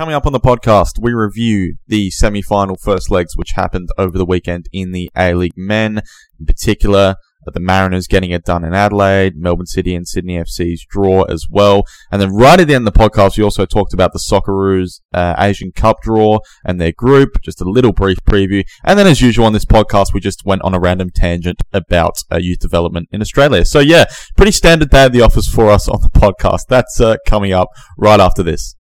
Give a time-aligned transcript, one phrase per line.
[0.00, 4.24] Coming up on the podcast, we review the semi-final first legs which happened over the
[4.24, 6.00] weekend in the A-League men,
[6.38, 7.16] in particular
[7.52, 11.84] the Mariners getting it done in Adelaide, Melbourne City and Sydney FC's draw as well.
[12.12, 15.00] And then right at the end of the podcast, we also talked about the Socceroos
[15.12, 18.64] uh, Asian Cup draw and their group, just a little brief preview.
[18.84, 22.22] And then as usual on this podcast, we just went on a random tangent about
[22.30, 23.64] uh, youth development in Australia.
[23.64, 24.04] So yeah,
[24.36, 26.66] pretty standard day at the office for us on the podcast.
[26.68, 28.76] That's uh, coming up right after this.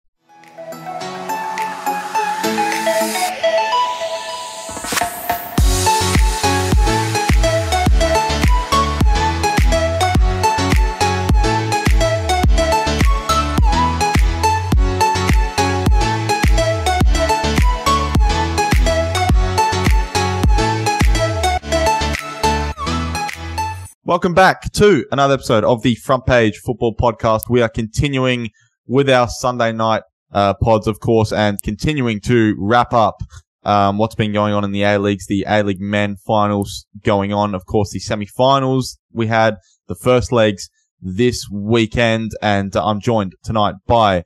[24.07, 27.49] Welcome back to another episode of the Front Page Football Podcast.
[27.49, 28.51] We are continuing
[28.85, 33.15] with our Sunday night uh, pods, of course, and continuing to wrap up
[33.63, 37.33] um, what's been going on in the A Leagues, the A League men finals going
[37.33, 37.55] on.
[37.55, 38.99] Of course, the semi finals.
[39.11, 39.55] We had
[39.87, 40.69] the first legs
[41.01, 44.23] this weekend, and uh, I'm joined tonight by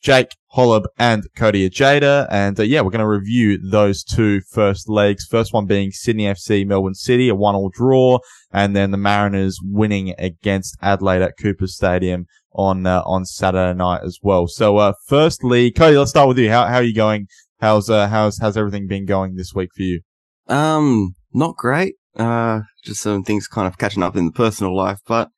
[0.00, 2.26] Jake Holub and Cody Ojeda.
[2.30, 5.24] And uh, yeah, we're going to review those two first legs.
[5.24, 8.18] First one being Sydney FC, Melbourne City, a one all draw.
[8.52, 14.02] And then the Mariners winning against Adelaide at Cooper Stadium on, uh, on Saturday night
[14.04, 14.48] as well.
[14.48, 16.50] So, uh, firstly, Cody, let's start with you.
[16.50, 17.28] How, how are you going?
[17.60, 20.00] How's, uh, how's, how's everything been going this week for you?
[20.48, 21.94] Um, not great.
[22.16, 25.28] Uh, just some things kind of catching up in the personal life, but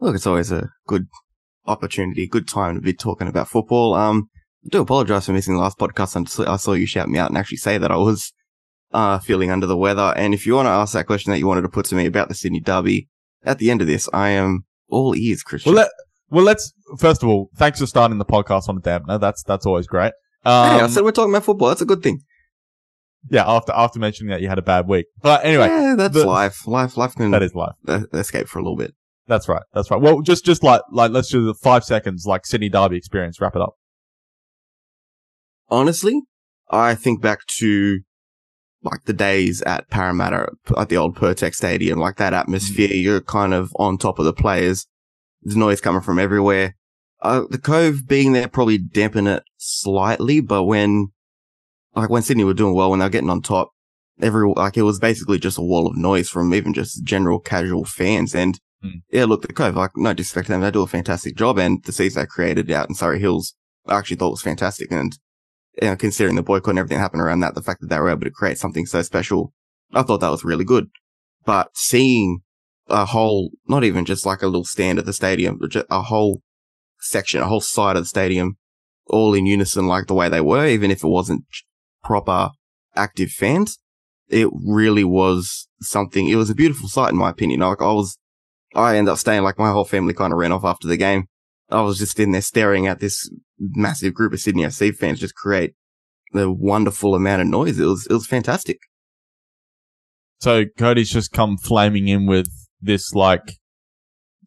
[0.00, 1.06] look, it's always a good
[1.66, 3.94] opportunity, good time to be talking about football.
[3.94, 4.28] Um,
[4.70, 6.46] do apologize for missing the last podcast.
[6.46, 8.32] I saw you shout me out and actually say that I was
[8.92, 10.12] uh, feeling under the weather.
[10.16, 12.06] And if you want to ask that question that you wanted to put to me
[12.06, 13.08] about the Sydney Derby,
[13.44, 15.72] at the end of this, I am all ears, Christian.
[15.72, 15.90] Well, let,
[16.30, 19.20] well, let's first of all, thanks for starting the podcast on a dampener.
[19.20, 20.12] That's that's always great.
[20.44, 21.68] Um, hey, I said we're talking about football.
[21.68, 22.22] That's a good thing.
[23.28, 26.24] Yeah, after after mentioning that you had a bad week, but anyway, yeah, that's the,
[26.24, 26.66] life.
[26.66, 27.74] Life, life can that is life.
[28.12, 28.94] Escape for a little bit.
[29.26, 29.62] That's right.
[29.74, 30.00] That's right.
[30.00, 33.40] Well, just just like like let's do the five seconds like Sydney Derby experience.
[33.40, 33.74] Wrap it up.
[35.68, 36.22] Honestly,
[36.70, 38.00] I think back to
[38.82, 42.88] like the days at Parramatta at the old Pirtek Stadium, like that atmosphere.
[42.88, 43.02] Mm.
[43.02, 44.86] You're kind of on top of the players.
[45.42, 46.76] There's noise coming from everywhere.
[47.22, 51.08] Uh, the Cove being there probably dampened it slightly, but when
[51.94, 53.70] like when Sydney were doing well, when they were getting on top,
[54.20, 57.84] every like it was basically just a wall of noise from even just general casual
[57.84, 59.02] fans and Mm.
[59.10, 61.82] Yeah, look, the Cove, like, no disrespect to them, they do a fantastic job, and
[61.84, 63.54] the seats they created out in Surry Hills,
[63.86, 65.18] I actually thought was fantastic, and,
[65.80, 67.98] you know, considering the boycott and everything that happened around that, the fact that they
[67.98, 69.52] were able to create something so special,
[69.92, 70.88] I thought that was really good.
[71.44, 72.40] But seeing
[72.88, 76.40] a whole, not even just like a little stand at the stadium, but a whole
[77.00, 78.56] section, a whole side of the stadium,
[79.06, 81.44] all in unison like the way they were, even if it wasn't
[82.02, 82.50] proper
[82.94, 83.78] active fans,
[84.28, 87.60] it really was something, it was a beautiful sight in my opinion.
[87.60, 88.18] Like I was
[88.74, 91.28] I ended up staying like my whole family kind of ran off after the game.
[91.70, 95.34] I was just in there staring at this massive group of Sydney FC fans just
[95.34, 95.74] create
[96.32, 97.78] the wonderful amount of noise.
[97.78, 98.78] It was, it was fantastic.
[100.40, 102.48] So Cody's just come flaming in with
[102.80, 103.58] this like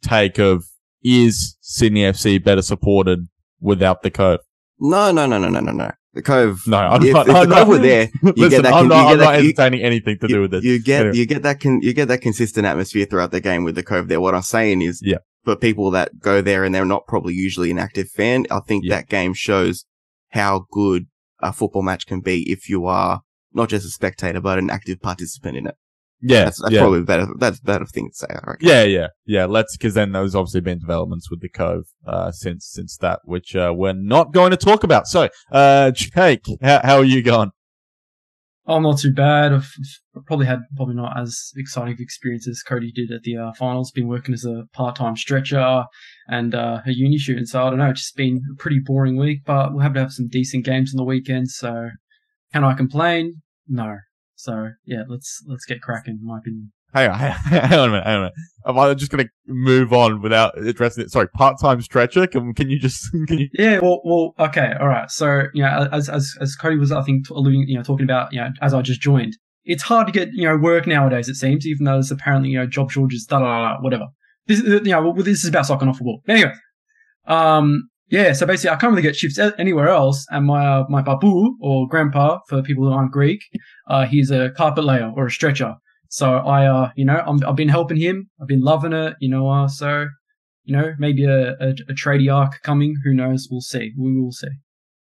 [0.01, 0.65] take of
[1.03, 3.27] is Sydney FC better supported
[3.59, 4.39] without the Cove?
[4.79, 5.91] No, no, no, no, no, no, no.
[6.13, 6.61] The Cove.
[6.67, 7.27] No, I'm if, not.
[7.27, 8.73] If I'm the Cove not, were there, you listen, get that.
[8.73, 10.63] I'm not, you get I'm that, not entertaining anything to you, do with this.
[10.63, 11.17] You get anyway.
[11.17, 14.07] you get that con, you get that consistent atmosphere throughout the game with the Cove
[14.07, 14.19] there.
[14.21, 15.17] What I'm saying is, yeah.
[15.45, 18.83] For people that go there and they're not probably usually an active fan, I think
[18.85, 18.95] Yeah.
[18.97, 19.85] that game shows
[20.29, 21.07] how good
[21.41, 23.21] a football match can be if you are
[23.53, 25.75] not just a spectator but an active participant in it.
[26.21, 26.81] yeah, That's, that's yeah.
[26.81, 27.27] probably better.
[27.37, 28.27] That's better thing to say.
[28.29, 28.67] I reckon.
[28.67, 29.45] Yeah, yeah, yeah.
[29.45, 33.55] Let's because then there's obviously been developments with the Cove uh, since since that, which
[33.55, 35.07] uh, we're not going to talk about.
[35.07, 37.51] So, uh, Jake, how, how are you going?
[38.69, 39.51] I'm not too bad.
[39.51, 39.71] I've
[40.27, 43.91] probably had probably not as exciting of experience as Cody did at the uh, finals.
[43.91, 45.85] Been working as a part-time stretcher
[46.27, 47.89] and uh, a uni student, so I don't know.
[47.89, 50.93] It's just been a pretty boring week, but we'll have to have some decent games
[50.93, 51.49] on the weekend.
[51.49, 51.89] So,
[52.53, 53.41] can I complain?
[53.67, 53.97] No.
[54.35, 56.19] So yeah, let's let's get cracking.
[56.21, 56.71] In my opinion.
[56.93, 58.33] Hang on, hang on a minute, hang on a minute.
[58.65, 61.11] Am I just going to move on without addressing it?
[61.11, 62.25] Sorry, part-time stretcher.
[62.25, 63.49] Can, can you just can you?
[63.53, 65.09] Yeah, well, well, okay, all right.
[65.11, 68.33] So, you know, as as as Cody was, I think, alluding, you know, talking about,
[68.33, 71.29] you know, as I just joined, it's hard to get, you know, work nowadays.
[71.29, 74.07] It seems, even though there's apparently, you know, job shortages, da da da, whatever.
[74.47, 76.21] This, you know, this is about soccer, not football.
[76.27, 76.53] Anyway,
[77.27, 78.33] um, yeah.
[78.33, 81.87] So basically, I can't really get shifts anywhere else, and my uh, my papu or
[81.87, 83.41] grandpa, for people who aren't Greek,
[83.87, 85.75] uh, he's a carpet layer or a stretcher.
[86.09, 88.29] So I, uh, you know, I'm, I've been helping him.
[88.41, 89.47] I've been loving it, you know.
[89.49, 90.07] Uh, so
[90.63, 92.95] you know, maybe a, a, a tradie arc coming.
[93.03, 93.47] Who knows?
[93.49, 93.91] We'll see.
[93.97, 94.47] We will see.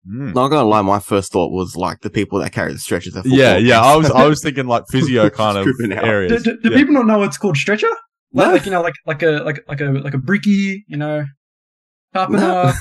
[0.09, 0.33] Mm.
[0.33, 3.15] Not gonna lie, my first thought was like the people that carry the stretchers.
[3.17, 3.81] At Yeah, football yeah.
[3.81, 6.03] I was I was thinking like physio kind of Stripping out.
[6.03, 6.43] Do, areas.
[6.43, 6.77] do, do Yeah.
[6.77, 7.89] people not know it's called stretcher?
[8.33, 8.53] Like, No.
[8.53, 11.25] like you know, like like a like like a like a bricky, you know,
[12.13, 12.45] carpenter.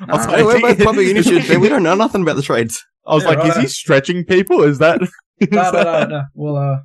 [0.00, 0.32] I was No.
[0.32, 1.60] like- Hey, we're both public institutes, man.
[1.60, 2.82] We don't know nothing about the trades.
[3.06, 3.60] I was Yeah, like, is right.
[3.62, 4.62] he stretching people?
[4.62, 5.02] Is that?
[5.02, 5.10] is
[5.50, 6.24] no, no, that- no, no.
[6.34, 6.76] Well, uh,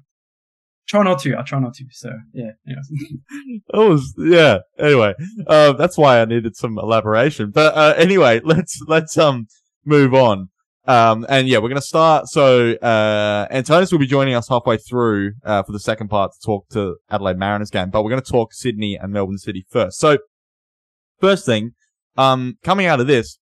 [0.89, 1.38] try not to.
[1.38, 1.86] I try not to.
[1.91, 2.51] So yeah.
[2.68, 2.91] Anyways.
[3.71, 4.59] That was yeah.
[4.80, 5.13] Anyway,
[5.47, 7.51] uh, that's why I needed some elaboration.
[7.51, 9.47] But uh, anyway, let's let's um
[9.86, 10.50] move on.
[10.86, 12.27] Um, and yeah, we're gonna start.
[12.27, 16.39] So uh, Antonis will be joining us halfway through uh, for the second part to
[16.44, 17.92] talk to Adelaide Mariners game.
[17.92, 20.00] But we're gonna talk Sydney and Melbourne City first.
[20.00, 20.18] So
[21.19, 21.71] first thing,
[22.18, 23.38] um, coming out of this,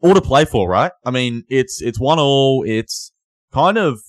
[0.00, 0.92] all to play for, right?
[1.04, 2.64] I mean, it's it's one all.
[2.66, 3.12] It's
[3.52, 4.00] kind of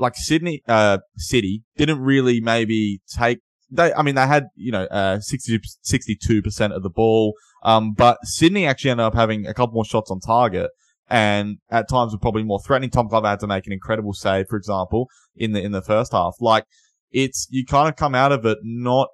[0.00, 4.84] like Sydney, uh, City didn't really maybe take they, I mean, they had, you know,
[4.84, 7.34] uh, 60, 62% of the ball.
[7.62, 10.70] Um, but Sydney actually ended up having a couple more shots on target
[11.08, 12.90] and at times were probably more threatening.
[12.90, 16.12] Tom Glover had to make an incredible save, for example, in the, in the first
[16.12, 16.34] half.
[16.40, 16.64] Like,
[17.10, 19.08] it's, you kind of come out of it not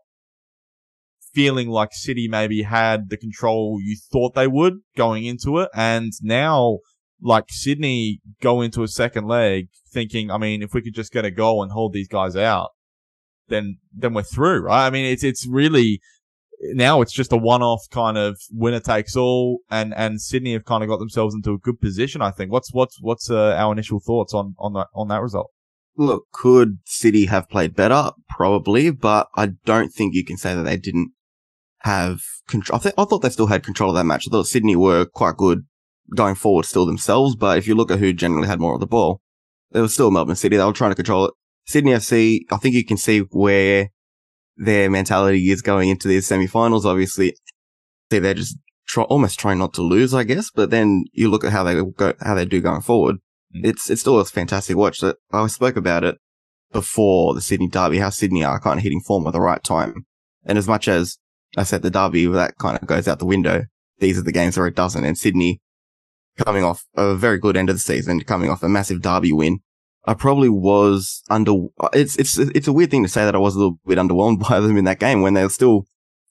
[1.33, 5.69] feeling like City maybe had the control you thought they would going into it.
[5.75, 6.79] And now,
[7.21, 11.25] like Sydney go into a second leg thinking, I mean, if we could just get
[11.25, 12.71] a goal and hold these guys out,
[13.49, 14.87] then then we're through, right?
[14.87, 16.01] I mean, it's it's really
[16.61, 20.83] now it's just a one-off kind of winner takes all, and and Sydney have kind
[20.83, 22.23] of got themselves into a good position.
[22.23, 22.51] I think.
[22.51, 25.51] What's what's what's uh, our initial thoughts on on that on that result?
[25.97, 28.11] Look, could City have played better?
[28.29, 31.13] Probably, but I don't think you can say that they didn't
[31.81, 32.79] have control.
[32.79, 34.27] I, th- I thought they still had control of that match.
[34.29, 35.65] I thought Sydney were quite good
[36.15, 38.87] going forward still themselves, but if you look at who generally had more of the
[38.87, 39.21] ball,
[39.73, 40.57] it was still Melbourne City.
[40.57, 41.35] They were trying to control it.
[41.67, 43.91] Sydney FC, I think you can see where
[44.57, 46.87] their mentality is going into these semi-finals.
[46.87, 47.35] Obviously,
[48.11, 48.57] see they're just
[48.87, 50.51] try, almost trying not to lose, I guess.
[50.51, 53.17] But then you look at how they go, how they do going forward.
[53.55, 53.67] Mm.
[53.67, 55.01] It's it's still a fantastic watch.
[55.01, 56.19] That I spoke about it
[56.73, 60.07] before the Sydney Derby, how Sydney are kind of hitting form at the right time.
[60.45, 61.19] And as much as
[61.57, 63.65] I said the Derby, that kind of goes out the window.
[63.99, 65.05] These are the games where it doesn't.
[65.05, 65.61] And Sydney
[66.45, 69.61] coming off a very good end of the season, coming off a massive Derby win.
[70.05, 71.53] I probably was under,
[71.93, 74.41] it's, it's, it's a weird thing to say that I was a little bit underwhelmed
[74.49, 75.87] by them in that game when they were still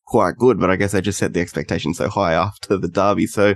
[0.05, 3.27] quite good, but I guess they just set the expectation so high after the Derby.
[3.27, 3.55] So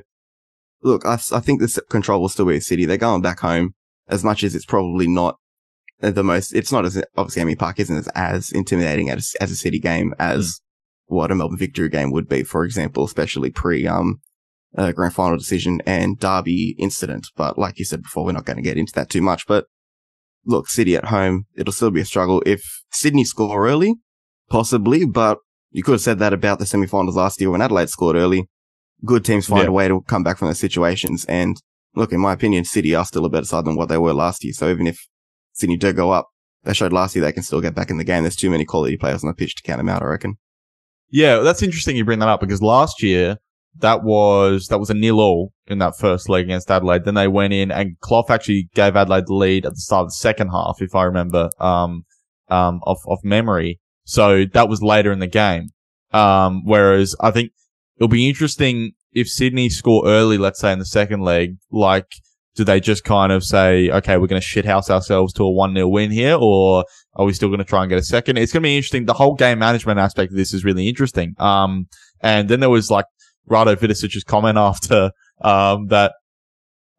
[0.81, 2.85] look, I, I think the control will still be a City.
[2.85, 3.73] They're going back home
[4.07, 5.37] as much as it's probably not
[5.99, 9.55] the most, it's not as, obviously AAMI Park isn't as, as intimidating as, as a
[9.55, 10.61] City game as
[11.05, 14.21] what a Melbourne victory game would be, for example, especially pre, um,
[14.77, 17.27] uh, grand final decision and Derby incident.
[17.35, 19.65] But like you said before, we're not going to get into that too much, but
[20.45, 22.41] look, City at home, it'll still be a struggle.
[22.45, 22.61] If
[22.91, 23.95] Sydney score early,
[24.49, 25.39] possibly, but
[25.71, 28.47] you could have said that about the semi-finals last year when Adelaide scored early.
[29.05, 29.69] Good teams find Yeah.
[29.69, 31.23] a way to come back from those situations.
[31.25, 31.55] And
[31.95, 34.43] look, in my opinion, City are still a better side than what they were last
[34.43, 34.53] year.
[34.53, 34.97] So even if
[35.53, 36.27] Sydney do go up,
[36.63, 38.23] they showed last year they can still get back in the game.
[38.23, 40.37] There's too many quality players on the pitch to count them out, I reckon.
[41.09, 43.37] Yeah, that's interesting you bring that up because last year
[43.79, 47.05] that was that was a nil all in that first leg against Adelaide.
[47.05, 50.07] Then they went in and Clough actually gave Adelaide the lead at the start of
[50.09, 52.03] the second half, if I remember, um,
[52.49, 53.79] um, of of memory.
[54.03, 55.69] So that was later in the game.
[56.11, 57.51] Um, whereas I think
[57.97, 62.07] it'll be interesting if Sydney score early, let's say in the second leg, like.
[62.55, 65.89] Do they just kind of say, okay, we're going to shithouse ourselves to a 1-0
[65.89, 66.83] win here, or
[67.13, 68.37] are we still going to try and get a second?
[68.37, 69.05] It's going to be interesting.
[69.05, 71.35] The whole game management aspect of this is really interesting.
[71.37, 71.87] Um,
[72.21, 73.05] and then there was like
[73.47, 76.13] Rado Vidosic's comment after, um, that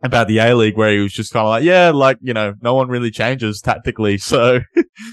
[0.02, 2.54] about the A League where he was just kind of like, yeah, like, you know,
[2.62, 4.16] no one really changes tactically.
[4.30, 4.61] So,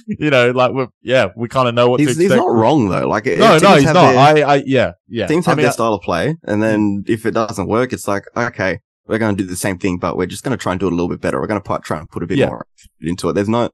[0.07, 2.87] you know, like, we're, yeah, we kind of know what He's, to he's not wrong
[2.89, 3.07] though.
[3.07, 4.11] Like, it- no, no, he's not.
[4.13, 5.27] their- I, I, yeah, yeah.
[5.27, 8.07] teams I have mean, their style of play, and then if it doesn't work, it's
[8.07, 10.71] like, okay, we're going to do the same thing, but we're just going to try
[10.73, 11.39] and do it a little bit better.
[11.41, 12.47] We're going to try and put a bit Yeah.
[12.47, 12.65] more
[13.01, 13.33] into it.
[13.33, 13.71] There's not,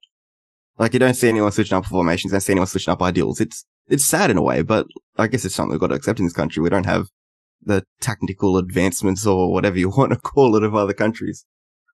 [0.80, 3.40] like, you don't see anyone switching up formations, you don't see anyone switching up ideals.
[3.40, 6.18] It's, it's sad in a way, but I guess it's something we've got to accept
[6.20, 6.64] in this country.
[6.64, 7.06] We don't have
[7.66, 11.46] the technical advancements or whatever you want to call it of other countries.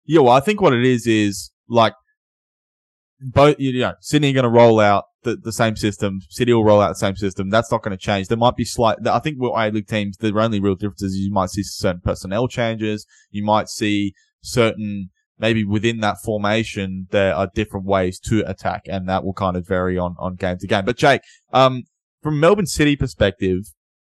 [0.06, 1.94] Yeah, well, I think what it is is like
[3.20, 3.56] both.
[3.60, 6.20] You know, Sydney are going to roll out the, the same system.
[6.30, 7.50] City will roll out the same system.
[7.50, 8.28] That's not going to change.
[8.28, 8.98] There might be slight.
[9.06, 12.02] I think with A League teams, the only real difference is you might see certain
[12.04, 13.06] personnel changes.
[13.30, 19.08] You might see certain maybe within that formation there are different ways to attack, and
[19.08, 20.86] that will kind of vary on on game to game.
[20.86, 21.22] But Jake,
[21.54, 21.84] um,
[22.22, 23.74] from Melbourne City perspective,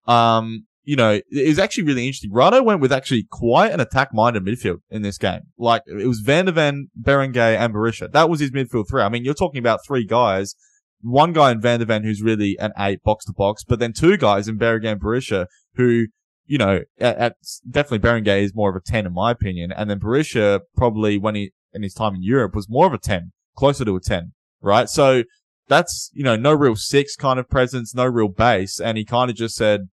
[0.06, 2.32] um, you know, it was actually really interesting.
[2.32, 5.42] Rado went with actually quite an attack-minded midfield in this game.
[5.56, 8.10] Like, it was Van der Venne, Berenguer, and Berisha.
[8.10, 9.02] That was his midfield three.
[9.02, 10.56] I mean, you're talking about three guys.
[11.00, 13.92] One guy in Van der Venne who's really an eight box to box, but then
[13.92, 16.06] two guys in Berenguer and Berisha who,
[16.46, 17.36] you know, at, at
[17.68, 19.72] definitely Berenguer is more of a 10 in my opinion.
[19.72, 22.98] And then Berisha probably when he, in his time in Europe was more of a
[22.98, 24.88] 10, closer to a 10, right?
[24.88, 25.24] So
[25.68, 28.80] that's, you know, no real six kind of presence, no real base.
[28.80, 29.88] And he kind of just said,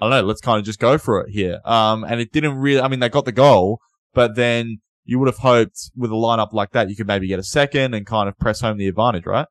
[0.00, 1.60] I don't know, let's kind of just go for it here.
[1.64, 3.80] Um, and it didn't really, I mean, they got the goal,
[4.12, 7.38] but then you would have hoped with a lineup like that, you could maybe get
[7.38, 9.46] a second and kind of press home the advantage, right?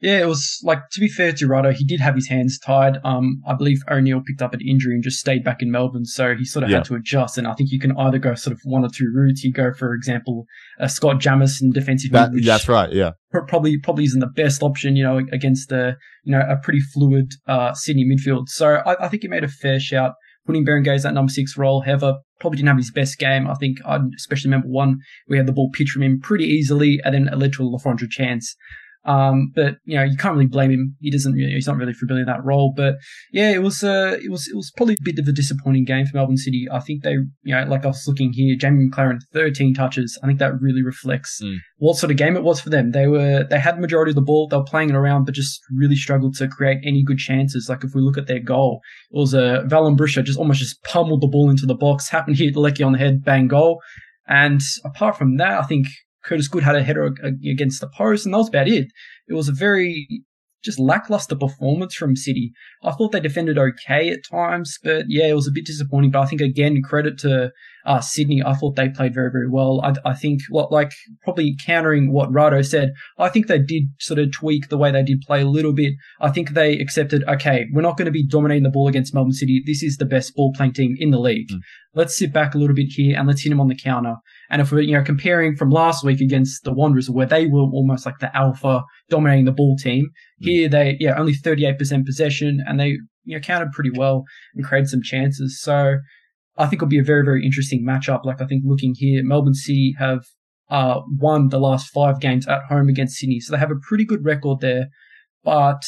[0.00, 2.98] Yeah, it was like to be fair to Rado, he did have his hands tied.
[3.02, 6.36] Um, I believe O'Neill picked up an injury and just stayed back in Melbourne, so
[6.36, 6.76] he sort of Yeah.
[6.76, 7.36] had to adjust.
[7.36, 9.42] And I think you can either go sort of one or two routes.
[9.42, 10.44] You go, for example,
[10.78, 12.92] a Scott Jamieson defensive That, which that's right.
[12.92, 13.10] Yeah.
[13.32, 17.32] probably probably isn't the best option, you know, against a you know a pretty fluid
[17.48, 18.48] uh, Sydney midfield.
[18.48, 20.12] So I, I think he made a fair shout
[20.46, 21.82] putting Berenguer that number six role.
[21.82, 23.48] However, probably didn't have his best game.
[23.48, 27.00] I think I especially remember one we had the ball pitched from him pretty easily,
[27.04, 28.54] and then it led to a Le Fondre chance.
[29.04, 30.96] Um, but you know you can't really blame him.
[31.00, 31.36] He doesn't.
[31.36, 32.74] You know, he's not really familiar with that role.
[32.76, 32.96] But
[33.32, 33.82] yeah, it was.
[33.82, 34.46] Uh, it was.
[34.48, 36.66] It was probably a bit of a disappointing game for Melbourne City.
[36.70, 37.12] I think they.
[37.42, 40.18] You know, like I was looking here, Jamie Maclaren, thirteen touches.
[40.22, 41.56] I think that really reflects Mm.
[41.78, 42.90] what sort of game it was for them.
[42.90, 43.44] They were.
[43.48, 44.48] They had the majority of the ball.
[44.48, 47.68] They were playing it around, but just really struggled to create any good chances.
[47.68, 50.58] Like if we look at their goal, it was a uh, Valon Berisha just almost
[50.58, 52.08] just pummeled the ball into the box.
[52.08, 53.80] Happened to hit Leckie on the head, bang goal.
[54.26, 55.86] And apart from that, I think
[56.24, 57.14] Curtis Good had a header
[57.48, 58.88] against the post, and that was about it.
[59.28, 60.24] It was a very
[60.64, 62.52] just lackluster performance from City.
[62.82, 66.10] I thought they defended okay at times, but yeah, it was a bit disappointing.
[66.10, 67.52] But I think again, credit to
[67.86, 68.42] uh, Sydney.
[68.44, 69.80] I thought they played very, very well.
[69.82, 74.18] I, I think, what like probably countering what Rado said, I think they did sort
[74.18, 75.94] of tweak the way they did play a little bit.
[76.20, 79.32] I think they accepted, okay, we're not going to be dominating the ball against Melbourne
[79.32, 79.62] City.
[79.64, 81.48] This is the best ball playing team in the league.
[81.48, 81.60] Mm.
[81.94, 84.16] Let's sit back a little bit here and let's hit them on the counter.
[84.50, 87.60] And if we're, you know, comparing from last week against the Wanderers, where they were
[87.60, 90.06] almost like the alpha dominating the ball team,
[90.40, 90.46] Mm.
[90.46, 94.24] here they, yeah, only 38% possession and they, you know, counted pretty well
[94.54, 95.60] and created some chances.
[95.60, 95.96] So
[96.56, 98.24] I think it'll be a very, very interesting matchup.
[98.24, 100.20] Like I think looking here, Melbourne City have,
[100.70, 103.40] uh, won the last five games at home against Sydney.
[103.40, 104.88] So they have a pretty good record there.
[105.44, 105.82] But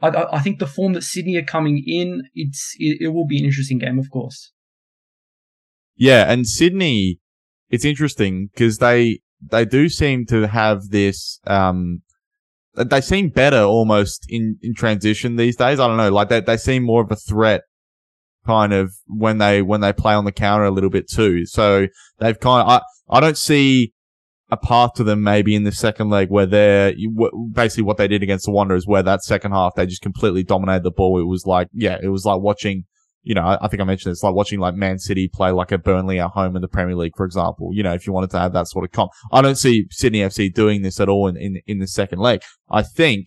[0.00, 3.26] I, I I think the form that Sydney are coming in, it's, it, it will
[3.26, 4.52] be an interesting game, of course.
[5.96, 7.18] Yeah, and Sydney,
[7.70, 11.40] it's interesting because they they do seem to have this.
[11.46, 12.02] Um,
[12.74, 15.80] they seem better almost in in transition these days.
[15.80, 17.62] I don't know, like they they seem more of a threat,
[18.46, 21.46] kind of when they when they play on the counter a little bit too.
[21.46, 21.86] So
[22.18, 23.92] they've kind of I I don't see
[24.50, 26.94] a path to them maybe in the second leg where they're
[27.52, 30.84] basically what they did against the Wanderers, where that second half they just completely dominated
[30.84, 31.20] the ball.
[31.20, 32.84] It was like yeah, it was like watching
[33.28, 35.70] you know, I, I think I mentioned it's like watching like Man City play like
[35.70, 37.72] a Burnley at home in the Premier League, for example.
[37.74, 40.20] You know, if you wanted to have that sort of comp, I don't see Sydney
[40.20, 42.40] FC doing this at all in, in, in the second leg.
[42.70, 43.26] I think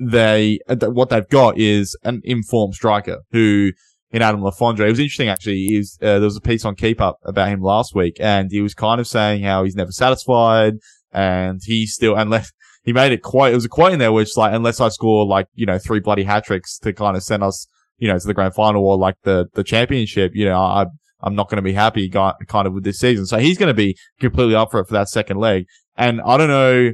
[0.00, 3.72] they, what they've got is an informed striker who,
[4.10, 6.74] in Adam Le Fondre, it was interesting actually, is, uh, there was a piece on
[6.74, 9.92] Keep Up about him last week and he was kind of saying how he's never
[9.92, 10.76] satisfied
[11.12, 12.50] and he still, unless,
[12.84, 15.26] he made it quite, it was a quote in there which like, unless I score
[15.26, 17.66] like, you know, three bloody hat tricks to kind of send us
[17.98, 20.86] you know, to the grand final or like the, the championship, you know, I,
[21.22, 23.26] I'm not going to be happy kind of with this season.
[23.26, 25.66] So he's going to be completely up for it for that second leg.
[25.96, 26.92] And I don't know,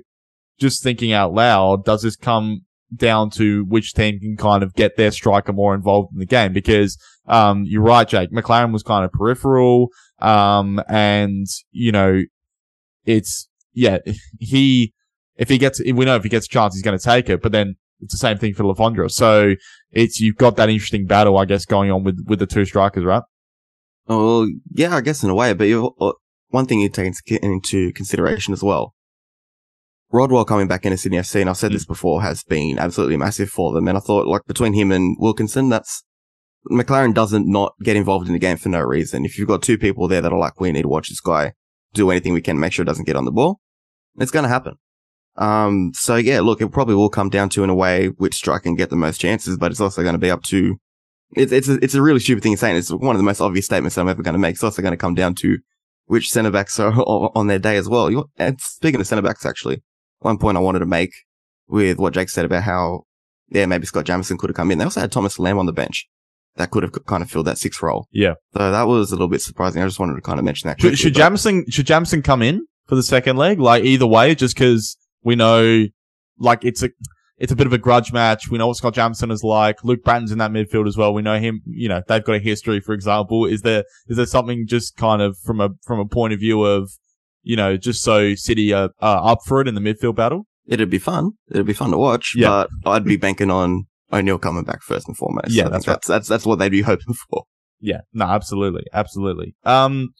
[0.58, 2.60] just thinking out loud, does this come
[2.94, 6.52] down to which team can kind of get their striker more involved in the game?
[6.52, 8.30] Because, um, you're right, Jake.
[8.30, 9.88] Maclaren was kind of peripheral.
[10.20, 12.22] Um, and, you know,
[13.04, 13.98] it's, yeah,
[14.38, 14.92] he,
[15.36, 17.42] if he gets, we know if he gets a chance, he's going to take it,
[17.42, 19.10] but then it's the same thing for Le Fondre.
[19.10, 19.54] So
[19.92, 23.04] it's, you've got that interesting battle, I guess, going on with, with the two strikers,
[23.04, 23.22] right?
[24.08, 26.12] Oh, yeah, I guess in a way, but you uh,
[26.48, 28.94] one thing you take into- consideration as well.
[30.10, 33.48] Rodwell coming back into Sydney FC, and I've said this before, has been absolutely massive
[33.48, 33.88] for them.
[33.88, 36.04] And I thought, like, between him and Wilkinson, that's,
[36.70, 39.24] Maclaren doesn't not get involved in the game for no reason.
[39.24, 41.52] If you've got two people there that are like, we need to watch this guy
[41.94, 43.60] do anything we can, make sure it doesn't get on the ball,
[44.18, 44.74] it's going to happen.
[45.36, 48.64] Um, so yeah, look, it probably will come down to in a way which striker
[48.64, 50.76] can get the most chances, but it's also going to be up to,
[51.34, 52.76] it's, it's, a, it's a really stupid thing to say.
[52.76, 54.54] It's one of the most obvious statements I'm ever going to make.
[54.54, 55.58] It's also going to come down to
[56.06, 56.92] which centre backs are
[57.34, 58.28] on their day as well.
[58.36, 59.82] And speaking of centre backs, actually,
[60.18, 61.12] one point I wanted to make
[61.68, 63.04] with what Jake said about how,
[63.48, 64.78] yeah, maybe Scott Jamieson could have come in.
[64.78, 66.06] They also had Thomas Lam on the bench
[66.56, 68.06] that could have kind of filled that sixth role.
[68.12, 68.34] Yeah.
[68.52, 69.80] So that was a little bit surprising.
[69.82, 70.78] I just wanted to kind of mention that.
[70.78, 73.58] Should, quickly, should but- Jamieson, should Jamieson come in for the second leg?
[73.58, 75.86] Like either way, just cause we know,
[76.38, 76.90] like it's a,
[77.38, 78.48] it's a bit of a grudge match.
[78.50, 79.82] We know what Scott Jamieson is like.
[79.84, 81.12] Luke Brattan's in that midfield as well.
[81.12, 83.46] We know him, you know, they've got a history, for example.
[83.46, 86.62] Is there, is there something just kind of from a, from a point of view
[86.62, 86.90] of,
[87.42, 90.46] you know, just so City are, are up for it in the midfield battle?
[90.66, 91.32] It'd be fun.
[91.50, 92.66] It'd be fun to watch, Yeah.
[92.84, 95.50] but I'd be banking on O'Neill coming back first and foremost.
[95.50, 95.94] Yeah, that's right.
[95.94, 97.44] that's, that's, that's what they'd be hoping for.
[97.80, 99.56] Yeah, no, absolutely, absolutely.
[99.64, 100.10] Um,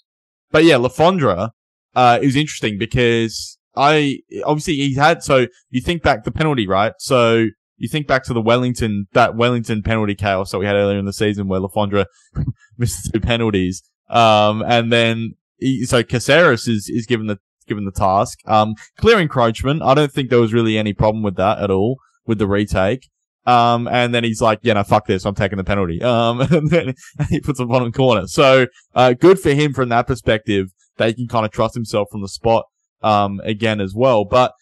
[0.51, 1.51] but yeah, Le Fondre,
[1.95, 6.93] uh, is interesting because I, obviously he had, so you think back the penalty, right?
[6.99, 10.99] So you think back to the Wellington, that Wellington penalty chaos that we had earlier
[10.99, 12.07] in the season where Le Fondre
[12.79, 13.83] missed two penalties.
[14.09, 18.38] Um, and then, he, so Caceres is, is given the, given the task.
[18.47, 19.83] Um, clear encroachment.
[19.83, 23.09] I don't think there was really any problem with that at all with the retake.
[23.45, 25.25] Um, and then he's like, yeah, no, fuck this.
[25.25, 26.00] I'm taking the penalty.
[26.02, 26.95] Um, and then
[27.29, 28.26] he puts the bottom corner.
[28.26, 32.09] So, uh, good for him from that perspective that he can kind of trust himself
[32.11, 32.67] from the spot,
[33.03, 34.25] um, again as well.
[34.25, 34.53] But,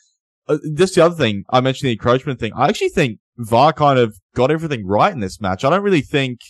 [0.49, 2.53] uh, just the other thing, I mentioned the encroachment thing.
[2.55, 5.65] I actually think VAR kind of got everything right in this match.
[5.65, 6.41] I don't really think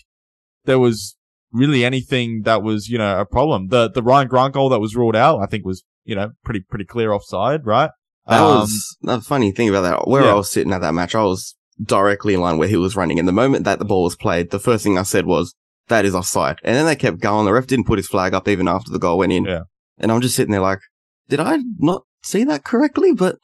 [0.64, 1.16] there was
[1.52, 3.68] really anything that was, you know, a problem.
[3.68, 6.60] The, the Ryan Grant goal that was ruled out, I think was, you know, pretty,
[6.60, 7.90] pretty clear offside, right?
[8.26, 10.08] That Um, was the funny thing about that.
[10.08, 10.30] Where yeah.
[10.30, 13.18] I was sitting at that match, I was directly in line where he was running.
[13.18, 15.54] And the moment that the ball was played, the first thing I said was,
[15.88, 16.60] that is offside.
[16.62, 17.46] And then they kept going.
[17.46, 19.44] The ref didn't put his flag up even after the goal went in.
[19.44, 19.62] Yeah.
[19.98, 20.78] And I'm just sitting there like,
[21.30, 23.12] did I not see that correctly?
[23.12, 23.36] But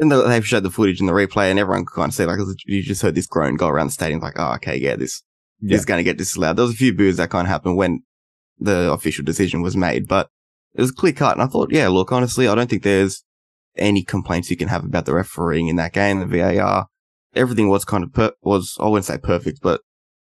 [0.00, 2.82] they've showed the footage in the replay and everyone could kind of see like, you
[2.82, 5.22] just heard this groan go around the stadium like, oh, okay, yeah, this,
[5.60, 5.76] Yeah.
[5.76, 6.56] is going to get disallowed.
[6.56, 8.02] There was a few boos that kind of happened when
[8.58, 10.28] the official decision was made, but
[10.74, 11.32] it was clear cut.
[11.32, 13.24] And I thought, yeah, look, honestly, I don't think there's
[13.76, 16.86] any complaints you can have about the refereeing in that game, the VAR.
[17.34, 19.80] Everything was kind of per- was, I wouldn't say perfect, but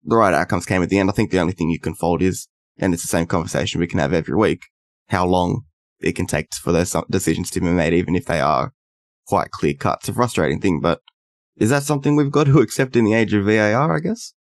[0.03, 1.09] the right outcomes came at the end.
[1.09, 3.87] I think the only thing you can fault is, and it's the same conversation we
[3.87, 4.63] can have every week,
[5.07, 5.61] how long
[6.01, 8.71] it can take for those decisions to be made, even if they are
[9.27, 9.99] quite clear cut.
[10.01, 11.01] It's a frustrating thing, but
[11.57, 14.33] is that something we've got to accept in the age of VAR, I guess?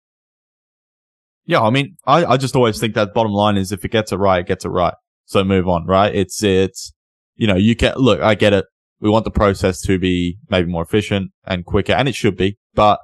[1.44, 4.12] Yeah, I mean, I, I just always think that bottom line is if it gets
[4.12, 4.94] it right, it gets it right.
[5.24, 6.14] So move on, right?
[6.14, 6.92] It's, it's,
[7.36, 8.66] you know, you can, look, I get it.
[9.00, 12.58] We want the process to be maybe more efficient and quicker, and it should be,
[12.74, 12.98] but,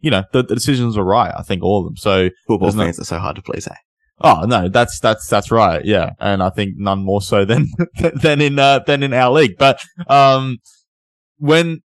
[0.00, 1.32] you know, the, the decisions are right.
[1.36, 1.96] I think all of them.
[1.96, 3.74] So, Football There's no- fans are so hard to please, eh?
[4.20, 5.84] Oh, no, that's, that's, that's right.
[5.84, 6.10] Yeah.
[6.18, 7.68] And I think none more so than,
[8.14, 9.56] than in, uh, than in our league.
[9.58, 10.58] But, um,
[11.38, 11.82] when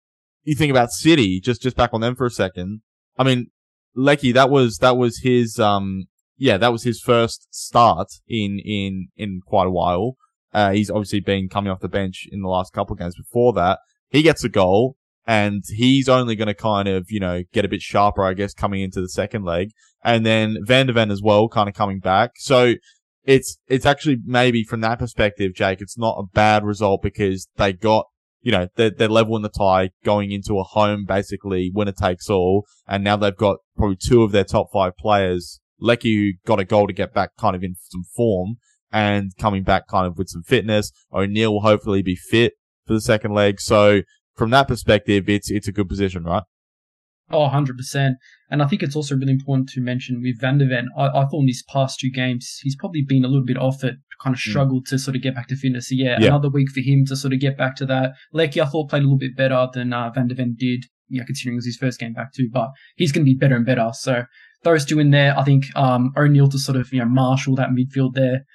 [0.43, 2.81] you think about City, just, just back on them for a second,
[3.17, 3.47] I mean,
[3.95, 6.05] Leckie, that was, that was his, um,
[6.37, 10.17] yeah, that was his first start in, in, in quite a while.
[10.53, 13.53] Uh, he's obviously been coming off the bench in the last couple of games before
[13.53, 13.79] that.
[14.09, 17.67] He gets a goal and he's only going to kind of, you know, get a
[17.67, 19.71] bit sharper, I guess, coming into the second leg.
[20.07, 22.31] And then Van der Venne as well, kind of coming back.
[22.37, 22.75] So
[23.25, 27.73] it's, it's actually maybe from that perspective, Jake, it's not a bad result because they
[27.73, 28.05] got,
[28.41, 32.65] you know, they're, they're the tie going into a home, basically winner takes all.
[32.87, 35.59] And now they've got probably two of their top five players.
[35.77, 38.55] Leckie, got a goal to get back kind of in some form
[38.93, 40.93] and coming back kind of with some fitness.
[41.11, 42.53] O'Neill will hopefully be fit
[42.85, 43.59] for the second leg.
[43.59, 44.03] So
[44.37, 46.43] from that perspective, it's, it's a good position, right?
[47.29, 48.13] Oh, 100%.
[48.49, 51.25] And I think it's also really important to mention with Van der Venne, I, I
[51.25, 54.33] thought in these past two games, he's probably been a little bit off it, kind
[54.33, 55.89] of struggled to sort of get back to fitness.
[55.89, 56.27] So yeah, Yeah.
[56.27, 58.13] another week for him to sort of get back to that.
[58.31, 61.23] Leckie, I thought played a little bit better than uh, Van der Venne did, yeah,
[61.25, 63.65] considering it was his first game back too, but he's going to be better and
[63.65, 63.89] better.
[63.93, 64.23] So
[64.63, 67.69] those two in there, I think, um, O'Neill to sort of, you know, marshal that
[67.71, 68.45] midfield there.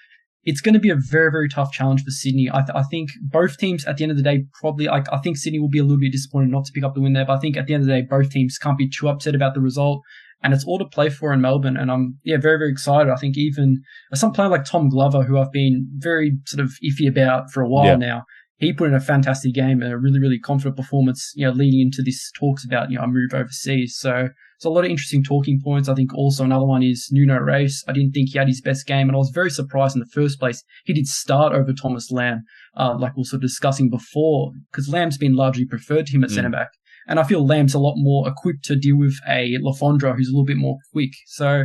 [0.45, 2.49] It's going to be a very, very tough challenge for Sydney.
[2.53, 5.19] I, th- I think both teams at the end of the day probably, like, I
[5.19, 7.25] think Sydney will be a little bit disappointed not to pick up the win there,
[7.25, 9.35] but I think at the end of the day, both teams can't be too upset
[9.35, 10.03] about the result.
[10.45, 11.77] And it's all to play for in Melbourne.
[11.77, 13.13] And I'm, yeah, very, very excited.
[13.13, 13.81] I think even
[14.15, 17.69] some player like Tom Glover, who I've been very sort of iffy about for a
[17.69, 17.95] while Yeah.
[17.95, 18.25] now,
[18.63, 21.81] he put in a fantastic game and a really, really confident performance, you know, leading
[21.81, 23.97] into this talks about, you know, a move overseas.
[23.99, 25.89] So, so a lot of interesting talking points.
[25.89, 27.83] I think also another one is Nuno Reis.
[27.89, 30.07] I didn't think he had his best game, and I was very surprised in the
[30.15, 30.63] first place.
[30.85, 32.43] He did start over Thomas Lam,
[32.77, 36.25] uh, like we were sort of discussing before, because Lam's been largely preferred to him
[36.25, 36.35] at Mm.
[36.35, 36.69] centre back.
[37.09, 40.29] And I feel Lam's a lot more equipped to deal with a Le Fondre who's
[40.29, 41.11] a little bit more quick.
[41.27, 41.65] So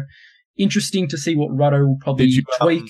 [0.57, 2.89] interesting to see what Rado will probably Did you, um, tweak.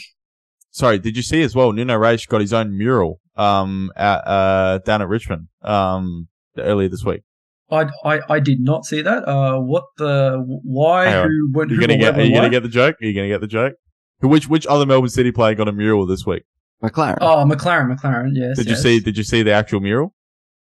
[0.71, 1.73] Sorry, did you see as well?
[1.73, 7.03] Nuno Reis got his own mural, um, at, uh, down at Richmond, um, earlier this
[7.03, 7.21] week.
[7.69, 9.27] I, I, I did not see that.
[9.27, 12.63] Uh, what the, why, who, when, You're who, gonna or get, are you gonna get
[12.63, 12.95] the joke?
[13.01, 13.73] Are you gonna get the joke?
[14.21, 16.43] Which, which other Melbourne City player got a mural this week?
[16.83, 17.17] Maclaren.
[17.21, 18.57] Oh, Maclaren, Maclaren, yes.
[18.57, 20.13] Did you see, did you see the actual mural?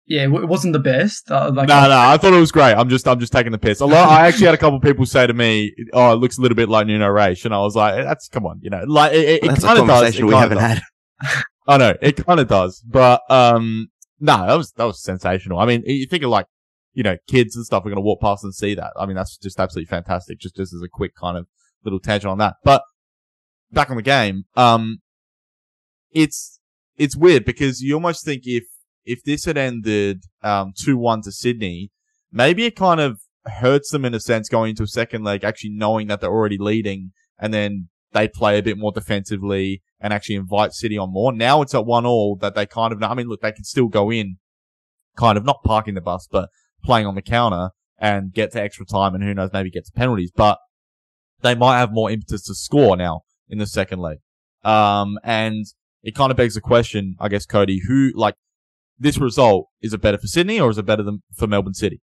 [0.07, 1.31] Yeah, it wasn't the best.
[1.31, 2.72] Uh, like, No, no, I thought it was great.
[2.72, 3.81] I'm just, I'm just taking the piss.
[3.81, 6.38] A lot, I actually had a couple of people say to me, "Oh, it looks
[6.38, 8.83] a little bit like Nuno Reis," and I was like, "That's come on, you know,
[8.87, 10.81] like it, it, That's a kind of does." It conversation we haven't does.
[11.20, 11.42] had.
[11.68, 15.59] I know it kind of does, but um, no, that was that was sensational.
[15.59, 16.46] I mean, you think of like,
[16.94, 18.92] you know, kids and stuff are going to walk past and see that.
[18.98, 20.40] I mean, that's just absolutely fantastic.
[20.40, 21.46] Just just as a quick kind of
[21.85, 22.54] little tangent on that.
[22.64, 22.83] But
[23.70, 24.98] back on the game, um,
[26.11, 26.59] it's
[26.96, 28.64] it's weird because you almost think if
[29.04, 31.90] if this had ended um two one to Sydney,
[32.33, 35.70] maybe it kind of hurts them in a sense going into a second leg, actually
[35.70, 40.37] knowing that they're already leading and then they play a bit more defensively and actually
[40.37, 41.33] invite City on more.
[41.33, 43.88] Now it's at one all that they kind of, I mean, look, they can still
[43.88, 44.38] go in
[45.16, 46.49] kind of not parking the bus, but
[46.85, 49.92] playing on the counter and get to extra time and who knows, maybe get to
[49.92, 50.59] penalties, but
[51.42, 54.18] they might have more impetus to score now in the second leg.
[54.64, 55.66] Um, and
[56.03, 58.35] it kind of begs the question, I guess, Cody, who, like,
[58.99, 62.01] this result, is it better for Sydney or is it better than for Melbourne City?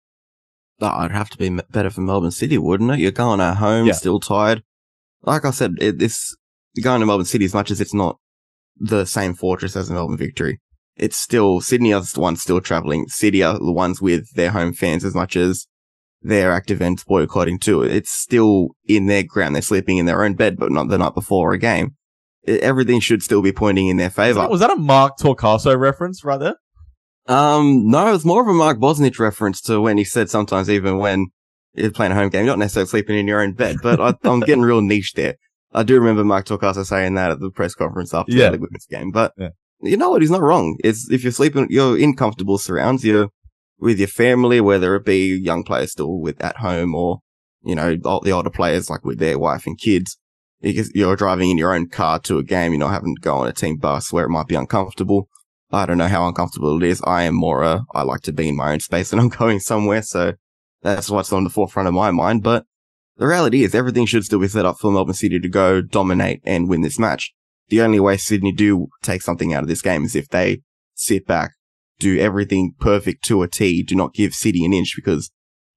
[0.80, 2.98] Oh, it'd have to be better for Melbourne City, wouldn't it?
[2.98, 3.92] You're going at home, Yeah.
[3.94, 4.62] still tired.
[5.22, 6.34] Like I said, it, this
[6.74, 8.18] you're going to Melbourne City as much as it's not
[8.76, 10.60] the same fortress as the Melbourne Victory.
[10.96, 13.06] It's still Sydney are the ones still traveling.
[13.08, 15.66] City are the ones with their home fans as much as
[16.22, 17.82] they're active and boycotting too.
[17.82, 19.54] It's still in their ground.
[19.54, 21.96] They're sleeping in their own bed, but not the night before a game.
[22.48, 24.40] I- everything should still be pointing in their favour.
[24.40, 26.56] that, was that a Mark Torcaso reference right there?
[27.28, 30.98] Um, no, it's more of a Mark Bosnich reference to when he said sometimes even
[30.98, 31.26] when
[31.76, 34.14] you're playing a home game, you're not necessarily sleeping in your own bed, but I,
[34.28, 35.36] I'm getting real niche there.
[35.72, 38.50] I do remember Mark Torcaso saying that at the press conference after Yeah.
[38.50, 39.50] the women's game, but Yeah.
[39.82, 40.22] you know what?
[40.22, 40.76] He's not wrong.
[40.82, 43.28] It's if you're sleeping, you're in comfortable surrounds, you're
[43.78, 47.18] with your family, whether it be young players still with at home or,
[47.62, 50.18] you know, all the older players like with their wife and kids.
[50.62, 53.36] Because you're driving in your own car to a game, you're not having to go
[53.36, 55.28] on a team bus where it might be uncomfortable.
[55.70, 57.02] I don't know how uncomfortable it is.
[57.04, 59.60] I am more a, I like to be in my own space and I'm going
[59.60, 60.00] somewhere.
[60.00, 60.32] So
[60.86, 62.42] that's what's on the forefront of my mind.
[62.42, 62.64] But
[63.16, 66.40] the reality is everything should still be set up for Melbourne City to go dominate
[66.44, 67.32] and win this match.
[67.68, 70.60] The only way Sydney do take something out of this game is if they
[70.94, 71.52] sit back,
[71.98, 75.30] do everything perfect to a T, do not give City an inch because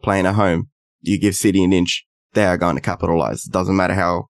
[0.04, 0.69] playing at home,
[1.02, 3.45] you give City an inch, they are going to capitalize.
[3.45, 4.26] It doesn't matter how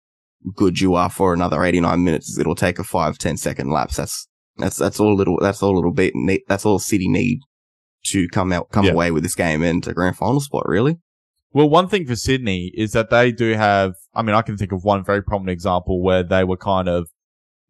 [0.56, 2.38] good you are for another 89 minutes.
[2.40, 3.98] It'll take a five, 10 second lapse.
[3.98, 6.14] That's, that's, that's all little, that's all little bit,
[6.48, 7.42] that's all City need
[8.06, 8.92] to come out, come Yeah.
[8.92, 10.98] away with this game and a grand final spot, really.
[11.52, 14.72] Well, one thing for Sydney is that they do have, I mean, I can think
[14.72, 17.08] of one very prominent example where they were kind of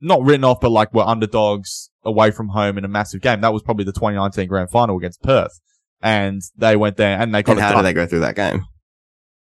[0.02, 3.42] not written off, but like were underdogs away from home in a massive game.
[3.42, 5.60] That was probably the 2019 grand final against Perth.
[6.02, 8.36] And they went there and they got And it how did they go through that
[8.36, 8.66] game?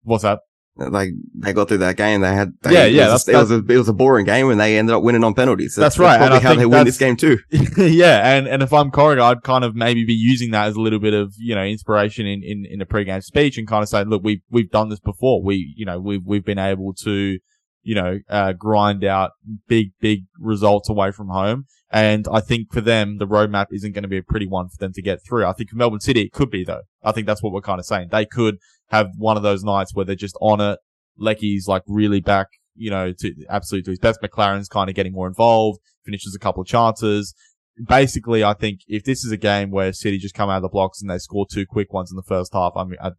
[0.04, 0.40] What's that?
[0.80, 2.22] Like they got through that game.
[2.22, 3.94] They had they, Yeah, it yeah, Was a, that's- it was a it was a
[3.94, 5.76] boring game, and they ended up winning on penalties.
[5.76, 7.40] That's right, and Probably I how think they win this game too.
[7.78, 10.82] yeah, and, and if I'm Corica, I'd kind of maybe be using that as a
[10.82, 13.90] little bit of, you know, inspiration in, in, in a pre-game speech and kind of
[13.90, 15.44] say, look, we've, we've done this before.
[15.44, 17.40] We, you know, we've, we've been able to,
[17.84, 19.32] you know, uh, grind out
[19.68, 21.66] big, big results away from home.
[21.92, 24.78] And I think for them, the roadmap isn't going to be a pretty one for
[24.78, 25.46] them to get through.
[25.46, 26.82] I think for Melbourne City, it could be though.
[27.04, 28.10] I think that's what we're kind of saying.
[28.12, 28.58] They could
[28.90, 30.80] have one of those nights where they're just on it.
[31.18, 34.20] Leckie's like really back, you know, to absolutely to his best.
[34.22, 37.34] Maclaren's kind of getting more involved, finishes a couple of chances.
[37.88, 40.70] Basically, I think if this is a game where City just come out of the
[40.70, 43.12] blocks and they score two quick ones in the first half, I mean, I,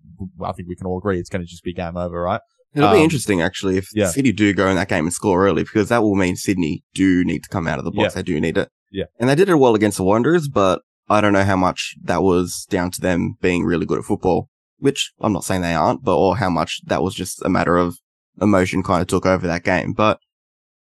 [0.44, 2.40] I think we can all agree it's going to just be game over, right?
[2.74, 4.08] It'll be Um, interesting actually if yeah.
[4.10, 7.24] City do go in that game and score early because that will mean Sydney do
[7.24, 8.14] need to come out of the box.
[8.14, 8.68] They do need it.
[8.92, 9.04] Yeah.
[9.18, 12.22] And they did it well against the Wanderers, but I don't know how much that
[12.22, 14.48] was down to them being really good at football,
[14.80, 17.76] which I'm not saying they aren't, but or how much that was just a matter
[17.76, 17.96] of
[18.40, 19.92] emotion kind of took over that game.
[19.92, 20.18] But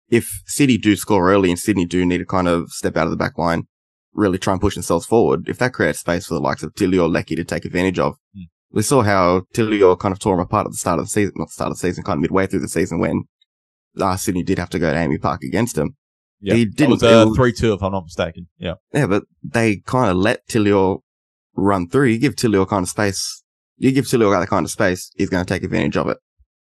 [0.10, 3.12] if City do score early and Sydney do need to kind of step out of
[3.12, 3.64] the back line,
[4.14, 7.04] really try and push themselves forward, if that creates space for the likes of Tilio
[7.04, 8.44] or Leckie to take advantage of, Mm.
[8.72, 11.10] we saw how Tilio or kind of tore him apart at the start of the
[11.10, 13.24] season, not the start of the season, kind of midway through the season when
[14.00, 15.96] uh, Sydney did have to go to AAMI Park against him.
[16.40, 16.54] Yeah.
[16.54, 16.92] He It didn't.
[16.92, 18.48] was a 3-2 if I'm not mistaken.
[18.60, 18.76] Yeah.
[18.94, 21.00] yeah, but they kind of let Tilio
[21.56, 22.06] run through.
[22.10, 23.42] You give Tilio kind of space.
[23.78, 26.18] You give Tilio that kind of space, he's going to take advantage of it.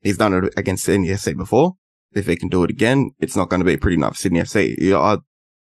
[0.02, 1.74] He's done it against Sydney FC before.
[2.14, 4.40] If he can do it again, it's not going to be pretty enough for Sydney
[4.40, 4.76] FC.
[4.78, 5.18] You know, I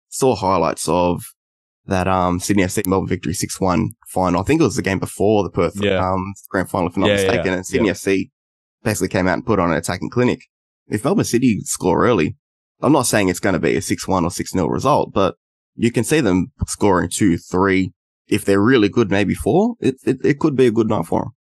[0.08, 1.22] saw highlights of
[1.86, 4.40] that um Sydney FC Melbourne victory six one final.
[4.40, 5.98] I think it was the game before the Perth Yeah.
[6.12, 7.46] um grand final, if I'm not Yeah, mistaken.
[7.46, 7.52] yeah.
[7.54, 8.30] And Sydney FC
[8.82, 10.40] basically came out and put on an attacking clinic.
[10.88, 12.36] If Melbourne City score early,
[12.80, 15.36] I'm not saying it's going to be a 6-1 or 6-0 result, but
[15.74, 17.92] you can see them scoring two, three.
[18.26, 19.74] If they're really good, maybe four.
[19.80, 21.32] It, it, it could be a good night for them.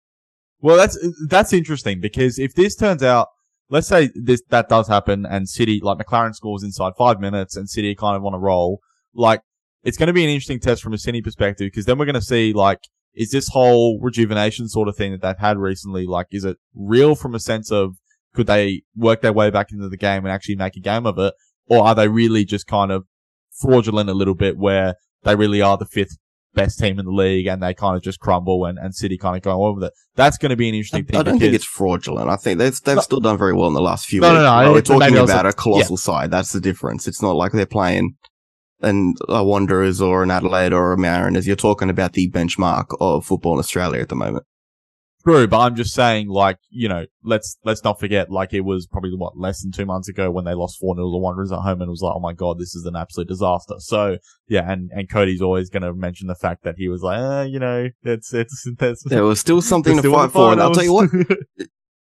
[0.60, 3.28] Well, that's that's interesting because if this turns out,
[3.68, 7.68] let's say this that does happen, and City like Maclaren scores inside five minutes, and
[7.68, 8.80] City kind of want to roll,
[9.14, 9.42] like
[9.82, 12.14] it's going to be an interesting test from a City perspective because then we're going
[12.14, 12.78] to see like
[13.14, 17.14] is this whole rejuvenation sort of thing that they've had recently like is it real
[17.14, 17.96] from a sense of
[18.34, 21.18] could they work their way back into the game and actually make a game of
[21.18, 21.34] it,
[21.66, 23.04] or are they really just kind of
[23.60, 26.16] fraudulent a little bit where they really are the fifth
[26.54, 29.36] best team in the league and they kind of just crumble and, and City kind
[29.36, 29.92] of go over with it.
[30.16, 31.16] That's going to be an I, interesting thing.
[31.18, 32.28] I don't think it's fraudulent.
[32.28, 33.02] I think they've, they've No.
[33.02, 34.42] still done very well in the last few No, no, weeks.
[34.42, 36.30] no, But I- We're talking about a colossal side.
[36.30, 37.08] That's the difference.
[37.08, 38.16] It's not like they're playing
[38.80, 41.46] and a Wanderers or an Adelaide or a Mariners.
[41.46, 44.44] You're talking about the benchmark of football in Australia at the moment.
[45.24, 48.86] True, but I'm just saying, like, you know, let's let's not forget, like, it was
[48.86, 51.60] probably what less than two months ago when they lost four 0 to Wanderers at
[51.60, 53.74] home, and it was like, oh my god, this is an absolute disaster.
[53.78, 57.18] So yeah, and and Cody's always going to mention the fact that he was like,
[57.20, 60.74] eh, you know, it's it's, it's There was still something to fight for, and I'll
[60.74, 61.10] tell you what.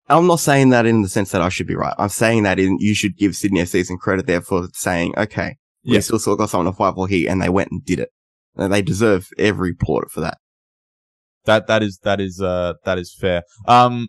[0.08, 1.94] I'm not saying that in the sense that I should be right.
[1.96, 5.56] I'm saying that in you should give Sydney FC some credit there for saying, okay,
[5.84, 6.00] we Yeah.
[6.00, 8.10] still still got something to fight for here, and they went and did it.
[8.56, 10.38] And they deserve every plaudit for that.
[11.44, 13.42] That that is that is uh that is fair.
[13.66, 14.08] Um,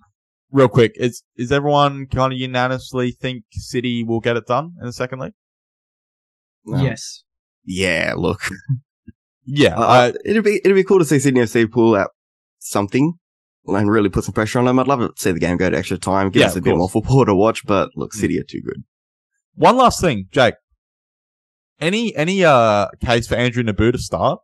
[0.51, 4.85] real quick, is is everyone kind of unanimously think City will get it done in
[4.85, 5.33] the second league?
[6.71, 7.23] Um, yes.
[7.65, 8.41] Yeah, look.
[9.45, 12.11] Yeah, Uh, I, it'd be it'd be cool to see Sydney FC pull out
[12.59, 13.13] something
[13.65, 14.79] and really put some pressure on them.
[14.79, 16.69] I'd love to see the game go to extra time, give Yeah, us a bit
[16.71, 16.77] course.
[16.79, 17.65] more football to watch.
[17.65, 18.19] But look, Mm.
[18.19, 18.83] City are too good.
[19.55, 20.55] One last thing, Jake.
[21.81, 24.39] Any any uh case for Andrew Nabbout to start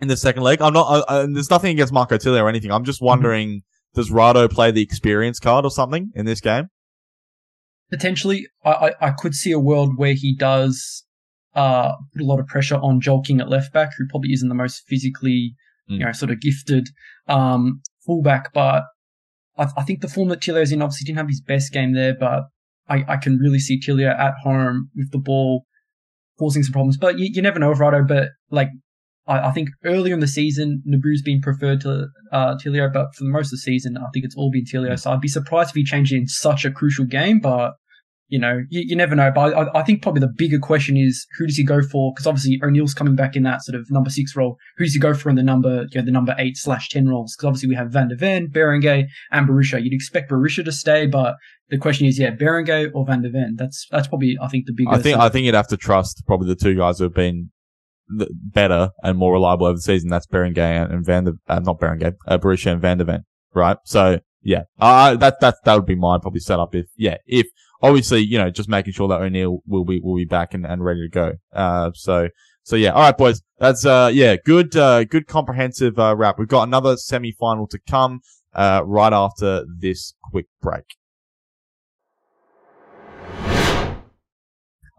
[0.00, 0.60] in the second leg?
[0.62, 1.04] I'm not.
[1.08, 2.70] I, I, there's nothing against Marco Tilio or anything.
[2.72, 3.62] I'm just wondering,
[3.94, 6.68] does Rado play the experience card or something in this game?
[7.90, 11.04] Potentially, I, I, I could see a world where he does
[11.54, 14.48] uh, put a lot of pressure on Joel King at left back, who probably isn't
[14.48, 15.54] the most physically,
[15.86, 16.00] you Mm.
[16.04, 16.88] know, sort of gifted
[17.28, 18.52] um, fullback.
[18.52, 18.84] But
[19.56, 22.14] I, I think the form that Tilio's in obviously didn't have his best game there,
[22.14, 22.42] but
[22.90, 25.64] I, I can really see Tilio at home with the ball
[26.38, 26.98] causing some problems.
[26.98, 28.06] But you, you never know with Rado.
[28.06, 28.68] But like,
[29.28, 33.24] I, I think earlier in the season, Nabbout's been preferred to uh, Tilio, but for
[33.24, 34.98] most of the season, I think it's all been Tilio.
[34.98, 37.40] So I'd be surprised if he changed it in such a crucial game.
[37.40, 37.72] But
[38.28, 39.30] you know, you, you never know.
[39.34, 42.12] But I, I think probably the bigger question is who does he go for?
[42.12, 44.56] Because obviously O'Neill's coming back in that sort of number six role.
[44.76, 47.08] Who does he go for in the number, you know, the number eight slash ten
[47.08, 47.34] roles?
[47.34, 49.82] Because obviously we have Van der Venne, Berenguer, and Berisha.
[49.82, 51.36] You'd expect Berisha to stay, but
[51.70, 53.56] the question is, yeah, Berenguer or Van der Venne?
[53.56, 54.98] That's that's probably I think the biggest.
[54.98, 57.50] I think I think you'd have to trust probably the two guys who have been
[58.10, 60.10] better and more reliable over the season.
[60.10, 63.76] That's Berenguer and, and Van uh, not Berenguer, uh, Berisha and Van der Venne, right?
[63.84, 67.46] So yeah, uh, that that that would be my probably setup if yeah if
[67.82, 70.84] obviously you know just making sure that O'Neill will be will be back and, and
[70.84, 71.32] ready to go.
[71.52, 72.28] Uh, so
[72.62, 76.38] so yeah, all right, boys, that's uh yeah good uh good comprehensive uh, wrap.
[76.38, 78.20] We've got another semi final to come
[78.54, 80.84] uh right after this quick break.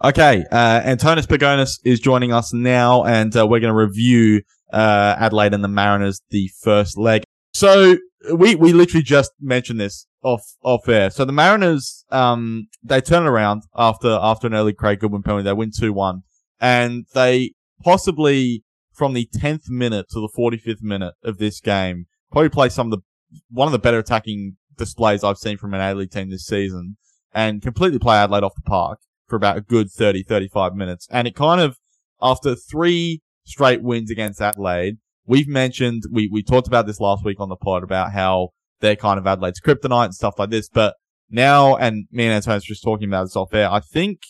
[0.01, 5.17] Okay, uh, Antonis Pagonis is joining us now, and uh, we're going to review uh,
[5.19, 7.23] Adelaide and the Mariners, the first leg.
[7.53, 7.97] So
[8.33, 11.09] we we literally just mentioned this off off air.
[11.09, 15.43] So the Mariners, um, they turn around after after an early Craig Goodwin penalty.
[15.43, 16.21] They win two one,
[16.61, 17.51] and they
[17.83, 22.69] possibly from the tenth minute to the forty fifth minute of this game probably play
[22.69, 26.29] some of the one of the better attacking displays I've seen from an Adelaide team
[26.29, 26.95] this season,
[27.33, 31.07] and completely play Adelaide off the park for about a good 30, 35 minutes.
[31.11, 31.77] And it kind of,
[32.21, 37.39] after three straight wins against Adelaide, we've mentioned, we, we talked about this last week
[37.39, 38.49] on the pod about how
[38.81, 40.69] they're kind of Adelaide's kryptonite and stuff like this.
[40.69, 40.95] But
[41.29, 44.21] now, and me and Antonis just talking about this off air, I think,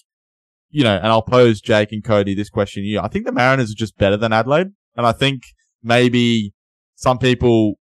[0.70, 3.00] you know, and I'll pose Jake and Cody this question you.
[3.00, 4.68] I think the Mariners are just better than Adelaide.
[4.96, 5.44] And I think
[5.82, 6.54] maybe
[6.96, 7.76] some people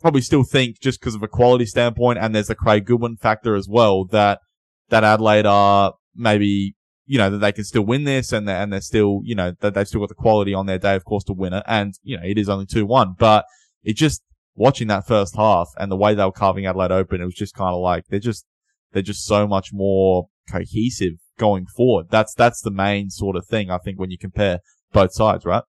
[0.00, 3.54] probably still think just because of a quality standpoint and there's the Craig Goodwin factor
[3.54, 4.40] as well that,
[4.88, 6.74] that Adelaide are maybe,
[7.06, 9.52] you know, that they can still win this and they're, and they're still, you know,
[9.60, 11.64] that they've still got the quality on their day, of course, to win it.
[11.66, 13.44] And, you know, it is only 2-1, but
[13.82, 14.22] it just,
[14.56, 17.54] watching that first half and the way they were carving Adelaide open, it was just
[17.54, 18.44] kind of like, they're just,
[18.92, 22.06] they're just so much more cohesive going forward.
[22.10, 24.58] That's, that's the main sort of thing, I think, when you compare
[24.92, 25.62] both sides, right?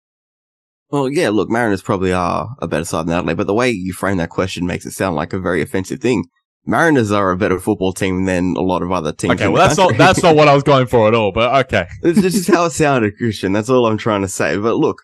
[0.90, 3.92] Well, yeah, look, Mariners probably are a better side than Adelaide, but the way you
[3.92, 6.24] frame that question makes it sound like a very offensive thing.
[6.68, 9.32] Mariners are a better football team than a lot of other teams.
[9.34, 11.86] Okay, well, that's not, that's not what I was going for at all, but okay.
[12.02, 13.52] This is how it sounded, Christian.
[13.52, 14.56] That's all I'm trying to say.
[14.58, 15.02] But look,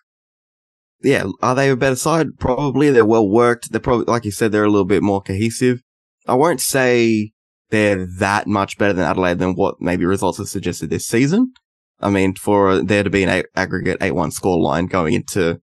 [1.01, 2.27] yeah, are they a better side?
[2.39, 2.91] Probably.
[2.91, 3.71] They're well worked.
[3.71, 5.81] They're probably, like you said, they're a little bit more cohesive.
[6.27, 7.31] I won't say
[7.71, 11.51] they're that much better than Adelaide than what maybe results have suggested this season.
[11.99, 15.59] I mean, for there to be an a- aggregate 8-1 score line going into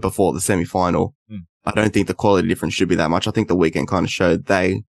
[0.00, 1.36] before the semi-final, Hmm.
[1.64, 3.26] I don't think the quality difference should be that much.
[3.26, 4.82] I think the weekend kind of showed they,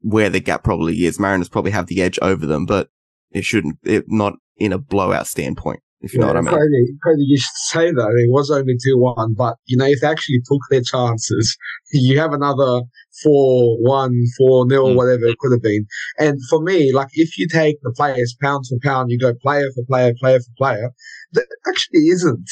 [0.00, 1.20] where the gap probably is.
[1.20, 2.88] Mariners probably have the edge over them, but
[3.30, 6.50] it shouldn't, it not in a blowout standpoint, if you know what I mean.
[6.50, 10.00] Cody, Cody, you should say that it was only two one, but you know if
[10.00, 11.56] they actually took their chances,
[11.92, 12.82] you have another
[13.22, 14.96] four one, four nil, Mm.
[14.96, 15.86] whatever it could have been.
[16.18, 19.66] And for me, like if you take the players pound for pound, you go player
[19.74, 20.90] for player, player for player,
[21.32, 22.48] that actually isn't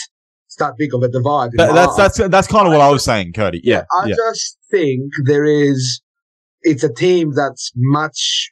[0.58, 1.50] that big of a divide.
[1.52, 3.60] in That, that's, that's, that's kind of what I was saying, Cody.
[3.64, 3.84] Yeah.
[4.02, 4.14] I yeah.
[4.16, 6.02] just think there is,
[6.62, 8.50] it's a team that's much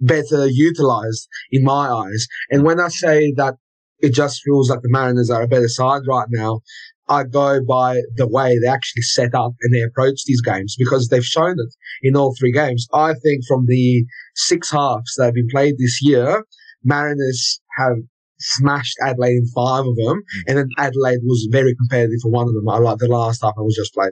[0.00, 2.26] better utilized in my eyes.
[2.50, 3.54] And when I say that
[3.98, 6.60] it just feels like the Mariners are a better side right now,
[7.08, 11.08] I go by the way they actually set up and they approach these games because
[11.08, 12.86] they've shown it in all three games.
[12.92, 16.44] I think from the six halves that have been played this year,
[16.82, 17.96] Mariners have
[18.38, 20.42] smashed Adelaide in five of them, mm.
[20.48, 22.68] and then Adelaide was very competitive for one of them.
[22.68, 24.10] I like the last half I was just played.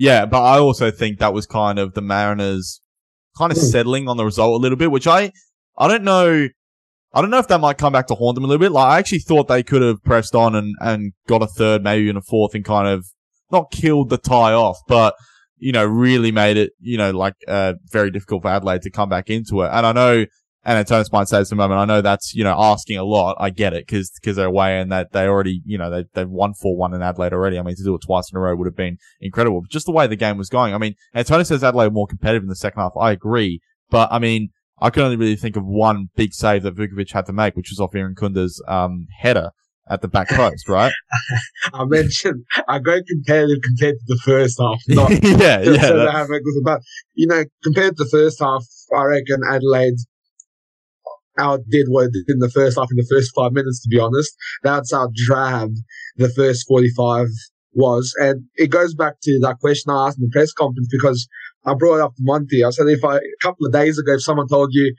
[0.00, 2.80] Yeah, but I also think that was kind of the Mariners
[3.36, 3.70] kind of Mm.
[3.70, 5.30] settling on the result a little bit, which I
[5.78, 6.48] I don't know.
[7.12, 8.72] I don't know if that might come back to haunt them a little bit.
[8.72, 12.04] Like I actually thought they could have pressed on and, and got a third, maybe
[12.04, 13.04] even a fourth, and kind of
[13.52, 15.14] not killed the tie off, but
[15.58, 19.10] you know really made it you know like uh, very difficult for Adelaide to come
[19.10, 19.68] back into it.
[19.70, 20.24] And I know,
[20.64, 21.80] and Antonis might say this in a moment.
[21.80, 23.36] I know that's you know asking a lot.
[23.40, 26.28] I get it because because they're away and that they already you know they they've
[26.28, 27.58] won four one in Adelaide already.
[27.58, 29.62] I mean to do it twice in a row would have been incredible.
[29.62, 30.74] But just the way the game was going.
[30.74, 32.92] I mean, Antonis says Adelaide were more competitive in the second half.
[32.98, 33.60] I agree.
[33.90, 37.26] But I mean, I can only really think of one big save that Vukovic had
[37.26, 39.50] to make, which was off Irankunda's um, header
[39.88, 40.92] at the back post, right?
[41.74, 45.80] I mentioned I go competitive compared to the first half, not yeah, so yeah.
[45.80, 46.80] that that- but
[47.14, 48.64] you know, compared to the first half,
[48.96, 49.94] I reckon Adelaide
[51.40, 53.82] outdid what it did in the first half in the first five minutes.
[53.82, 55.70] To be honest, that's how drab
[56.16, 57.28] the first forty-five
[57.72, 61.28] was, and it goes back to that question I asked in the press conference because
[61.64, 62.64] I brought up Monty.
[62.64, 64.94] I said if I, a couple of days ago, if someone told you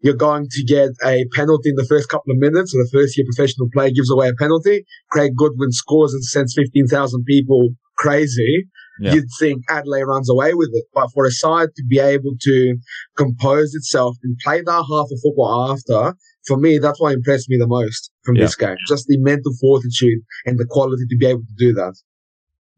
[0.00, 3.16] you're going to get a penalty in the first couple of minutes, or the first
[3.16, 8.66] year professional player gives away a penalty, Craig Goodwin scores and sends 15,000 people crazy,
[9.00, 9.14] Yeah.
[9.14, 10.84] you'd think Adelaide runs away with it.
[10.94, 12.76] But for a side to be able to
[13.16, 17.56] compose itself and play that half of football after, for me, that's what impressed me
[17.58, 18.42] the most from Yeah.
[18.44, 18.76] this game.
[18.88, 21.94] Just the mental fortitude and the quality to be able to do that.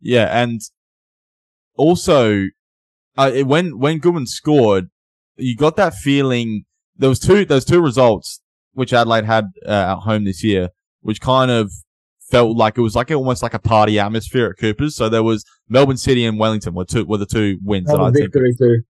[0.00, 0.60] Yeah, and
[1.76, 2.44] also
[3.16, 4.88] uh, when when Goodwin scored,
[5.36, 6.64] you got that feeling.
[6.96, 7.44] There was two.
[7.44, 8.40] There's two results
[8.72, 10.68] which Adelaide had uh, at home this year,
[11.00, 11.72] which kind of
[12.30, 14.96] felt like it was like almost like a party atmosphere at Cooper's.
[14.96, 18.10] So there was Melbourne City and Wellington were two were the two wins that I
[18.10, 18.82] victory too.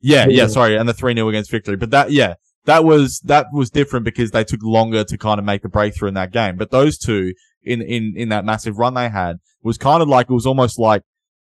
[0.00, 0.46] Yeah, yeah, Yeah.
[0.48, 2.34] sorry, and the three 0 against Victory, but that yeah.
[2.66, 6.08] That was that was different because they took longer to kind of make the breakthrough
[6.08, 6.56] in that game.
[6.56, 10.30] But those two in in in that massive run they had was kind of like
[10.30, 11.02] it was almost like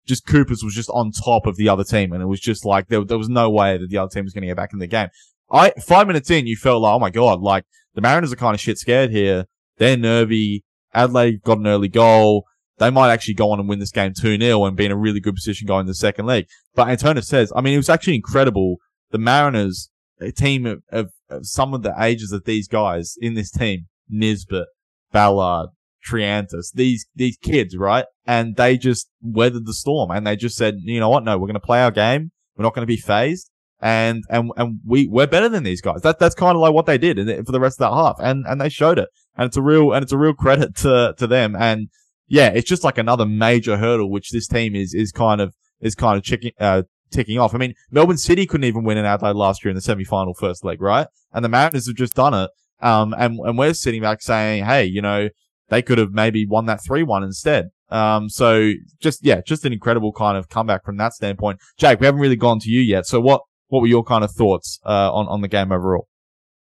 [0.08, 2.88] just Coopers was just on top of the other team, and it was just like
[2.88, 4.80] there there was no way that the other team was going to get back in
[4.80, 5.10] the game.
[5.52, 8.56] I five minutes in, you felt like oh my god, like the Mariners are kind
[8.56, 9.44] of shit scared here.
[9.78, 10.64] They're nervy.
[10.93, 12.45] Adelaide got an early goal.
[12.78, 14.97] They might actually go on and win this game 2 0 and be in a
[14.97, 16.45] really good position going to the second leg.
[16.75, 18.78] But Antonis says, I mean, it was actually incredible.
[19.12, 19.89] The Mariners,
[20.21, 23.88] a team of, of, of some of the ages of these guys in this team,
[24.10, 24.67] Nisbet,
[25.13, 25.69] Balard,
[26.08, 28.06] Triantis, these, these kids, right?
[28.25, 31.23] And they just weathered the storm and they just said, you know what?
[31.23, 32.32] No, we're going to play our game.
[32.56, 33.49] We're not going to be phased.
[33.82, 36.02] And, and, and we, we're better than these guys.
[36.02, 38.17] That, that's kind of like what they did for the rest of that half.
[38.19, 39.10] And, and they showed it.
[39.39, 41.56] And it's a real, and it's a real credit to, to them.
[41.56, 41.88] And
[42.28, 45.95] yeah, it's just like another major hurdle, which this team is, is kind of, is
[45.95, 47.56] kind of checking, uh, ticking off.
[47.56, 50.65] I mean, Melbourne City couldn't even win in Adelaide last year in the semi-final first
[50.65, 51.08] leg, right?
[51.32, 52.49] And the Mariners have just done it.
[52.82, 55.30] Um, and, and we're sitting back saying, hey, you know,
[55.69, 57.69] they could have maybe won that 3-1 instead.
[57.89, 61.60] Um, so just, yeah, just an incredible kind of comeback from that standpoint.
[61.78, 63.06] Jake, we haven't really gone to you yet.
[63.06, 66.09] So what, what were your kind of thoughts, uh, on, on the game overall?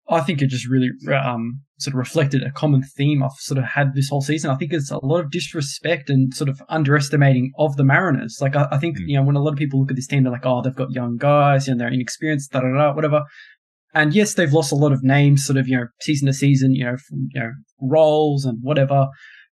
[0.07, 3.63] I think it just really um, sort of reflected a common theme I've sort of
[3.63, 4.51] had this whole season.
[4.51, 8.37] I think it's a lot of disrespect and sort of underestimating of the Mariners.
[8.39, 9.03] Like I, I think Mm.
[9.07, 10.75] you know when a lot of people look at this team, they're like, oh, they've
[10.75, 13.23] got young guys and they're inexperienced, da da da, whatever.
[13.95, 16.75] And yes, they've lost a lot of names, sort of you know, season to season,
[16.75, 19.07] you know, from, you know, roles and whatever.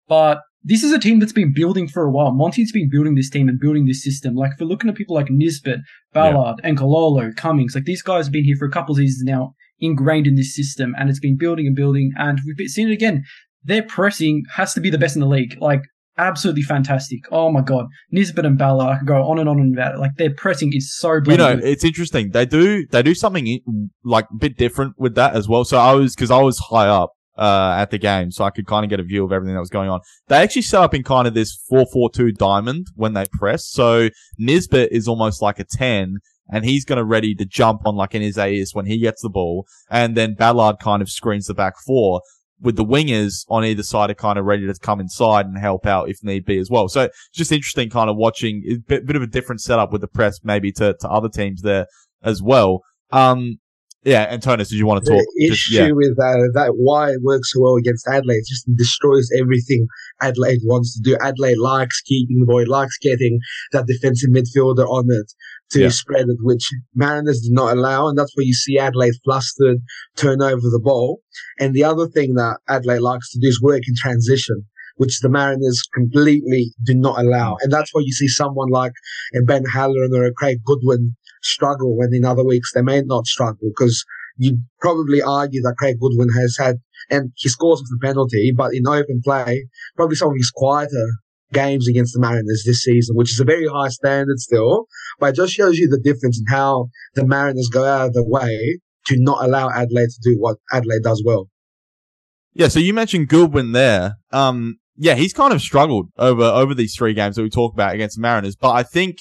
[0.08, 2.34] But this is a team that's been building for a while.
[2.34, 4.36] Monty's been building this team and building this system.
[4.36, 5.80] Like if you're looking at people like Nisbet,
[6.14, 9.24] Balard, and Nkololo, Cummings, like these guys have been here for a couple of seasons
[9.24, 12.94] now ingrained in this system and it's been building and building and we've seen it
[12.94, 13.24] again.
[13.63, 15.58] Their pressing has to be the best in the league.
[15.60, 15.82] Like
[16.17, 17.20] absolutely fantastic.
[17.32, 17.88] Oh my god.
[18.12, 20.00] Nisbet and Balard, I could go on and on and about it.
[20.00, 21.30] Like their pressing is so brilliant.
[21.30, 21.65] you know, good.
[21.65, 22.32] it's interesting.
[22.32, 25.65] They do they do something like a bit different with that as well.
[25.65, 28.67] So I was because I was high up uh, at the game, so I could
[28.67, 30.02] kind of get a view of everything that was going on.
[30.28, 33.67] They actually set up in kind of this four four two diamond when they press.
[33.67, 36.17] So Nisbet is almost like a ten.
[36.52, 39.30] And he's going to ready to jump on like an Isaias when he gets the
[39.30, 39.66] ball.
[39.89, 42.22] And then Balard kind of screens the back four
[42.62, 45.86] with the wingers on either side are kind of ready to come inside and help
[45.86, 46.88] out if need be as well.
[46.88, 50.02] So it's just interesting kind of watching a bit, bit of a different setup with
[50.02, 51.88] the press maybe to, to other teams there
[52.24, 52.82] as well.
[53.12, 53.58] Um,
[54.04, 55.22] yeah, Antonis, did you want to talk?
[55.36, 58.66] The Just- issue with that, that why it works so well against Adelaide, it just
[58.76, 59.86] destroys everything
[60.22, 61.18] Adelaide wants to do.
[61.22, 63.39] Adelaide likes keeping the ball, likes getting
[63.74, 65.32] that defensive midfielder on it
[65.72, 65.89] to Yeah.
[65.89, 69.78] spread it, which Mariners did not allow, and that's where you see Adelaide flustered,
[70.15, 71.22] turn over the ball.
[71.59, 74.65] And the other thing that Adelaide likes to do is work in transition.
[74.97, 77.57] which the Mariners completely do not allow.
[77.61, 78.91] And that's why you see someone like
[79.36, 83.26] a Ben Halloran or a Craig Goodwin struggle when in other weeks they may not
[83.26, 84.03] struggle because
[84.38, 86.76] you probably argue that Craig Goodwin has had,
[87.09, 89.65] and he scores with a penalty, but in open play,
[89.95, 91.07] probably some of his quieter
[91.54, 94.88] games against the Mariners this season, which is a very high standard still,
[95.20, 98.26] but it just shows you the difference in how the Mariners go out of the
[98.26, 101.47] way to not allow Adelaide to do what Adelaide does well.
[102.54, 104.16] Yeah, so you mentioned Goodwin there.
[104.32, 107.95] Um, yeah, he's kind of struggled over over these three games that we talk about
[107.95, 109.20] against the Mariners, but I think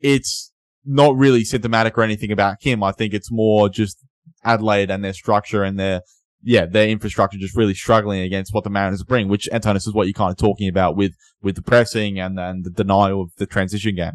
[0.00, 0.52] it's
[0.84, 2.82] not really symptomatic or anything about him.
[2.82, 3.98] I think it's more just
[4.44, 6.02] Adelaide and their structure and their
[6.46, 10.06] yeah, their infrastructure just really struggling against what the Mariners bring, which Antonis is what
[10.06, 13.46] you're kind of talking about with with the pressing and and the denial of the
[13.46, 14.12] transition game.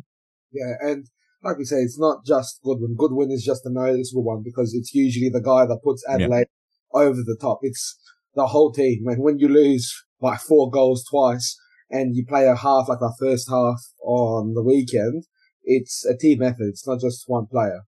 [0.53, 1.07] Yeah, and
[1.43, 2.95] like we say, it's not just Goodwin.
[2.97, 6.47] Goodwin is just a noticeable one because it's usually the guy that puts Adelaide
[6.93, 7.01] yeah.
[7.01, 7.59] over the top.
[7.63, 7.99] It's
[8.33, 9.03] the whole team.
[9.07, 11.57] And when you lose by four goals twice
[11.89, 15.25] and you play a half like the first half on the weekend,
[15.63, 16.69] it's a team effort.
[16.69, 17.81] It's not just one player.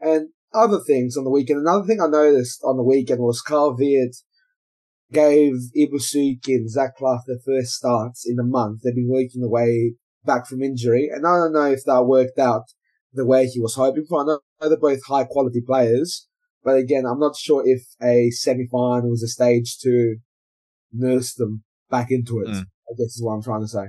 [0.00, 3.76] And other things on the weekend, another thing I noticed on the weekend was Carl
[3.76, 4.16] Veart
[5.12, 8.80] gave Ibusuki and Zac Clough their first starts in a month.
[8.82, 9.94] They've been working their way
[10.24, 11.08] back from injury.
[11.12, 12.64] And I don't know if that worked out
[13.12, 14.22] the way he was hoping for.
[14.22, 16.26] I know they're both high quality players,
[16.64, 20.16] but again, I'm not sure if a semi final was a stage to
[20.92, 22.48] nurse them back into it.
[22.48, 22.62] Mm.
[22.62, 23.86] I guess is what I'm trying to say.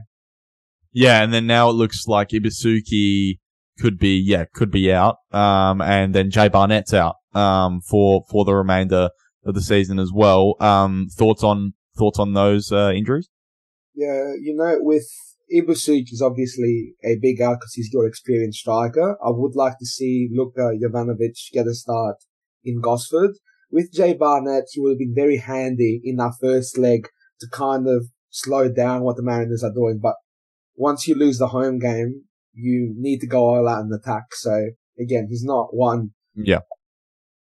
[0.93, 3.39] Yeah, and then now it looks like Ibusuki
[3.79, 8.45] could be yeah could be out, um, and then Jay Barnett's out um, for for
[8.45, 9.09] the remainder
[9.45, 10.55] of the season as well.
[10.59, 13.29] Um, thoughts on thoughts on those uh, injuries?
[13.95, 15.07] Yeah, you know, with
[15.53, 19.17] Ibusuki is obviously a big out because he's your experienced striker.
[19.25, 22.17] I would like to see Luka Jovanovic get a start
[22.63, 23.31] in Gosford.
[23.71, 27.07] With Jay Barnett, he would have been very handy in that first leg
[27.39, 29.99] to kind of slow down what the Mariners are doing.
[30.01, 30.15] But
[30.75, 32.25] once you lose the home game,
[32.57, 34.33] you need to go all out and attack.
[34.33, 36.11] So again, he's not one.
[36.35, 36.59] Yeah.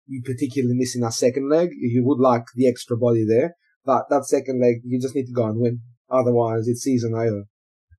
[0.07, 1.69] You particularly missing that second leg.
[1.73, 3.55] You would like the extra body there,
[3.85, 5.81] but that second leg, you just need to go and win.
[6.09, 7.43] Otherwise, it's season over.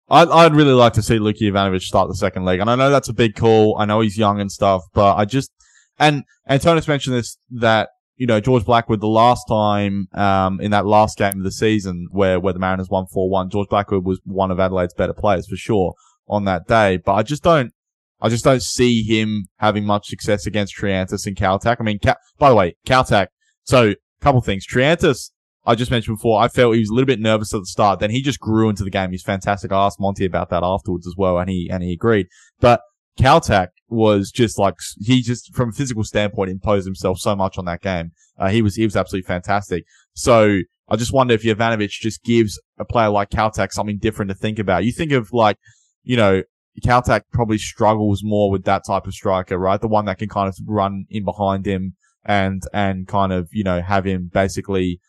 [0.08, 2.60] I'd, I'd really like to see Luka Jovanovic start the second leg.
[2.60, 3.76] And I know that's a big call.
[3.78, 5.50] I know he's young and stuff, but I just,
[5.98, 10.84] and Antonis mentioned this, that, you know, George Blackwood, the last time, um, in that
[10.84, 14.50] last game of the season where, where the Mariners won 4-1, George Blackwood was one
[14.50, 15.94] of Adelaide's better players for sure
[16.28, 16.98] on that day.
[16.98, 17.72] But I just don't,
[18.20, 21.76] I just don't see him having much success against Triantis and Kaltak.
[21.80, 21.98] I mean,
[22.38, 23.28] by the way, Kaltak.
[23.64, 24.66] So, couple things.
[24.66, 25.30] Triantis,
[25.64, 28.00] I just mentioned before, I felt he was a little bit nervous at the start.
[28.00, 29.10] Then he just grew into the game.
[29.10, 29.72] He's fantastic.
[29.72, 32.26] I asked Monty about that afterwards as well, and he and he agreed.
[32.60, 32.80] But
[33.18, 37.64] Kaltak was just like he just from a physical standpoint imposed himself so much on
[37.66, 38.12] that game.
[38.38, 39.84] Uh, he was he was absolutely fantastic.
[40.14, 44.34] So I just wonder if Jovanovic just gives a player like Kaltak something different to
[44.34, 44.84] think about.
[44.84, 45.58] You think of like
[46.02, 46.42] you know,
[46.84, 49.80] Kaltak probably struggles more with that type of striker, right?
[49.80, 51.94] The one that can kind of run in behind him
[52.24, 55.00] and, and kind of, you know, have him basically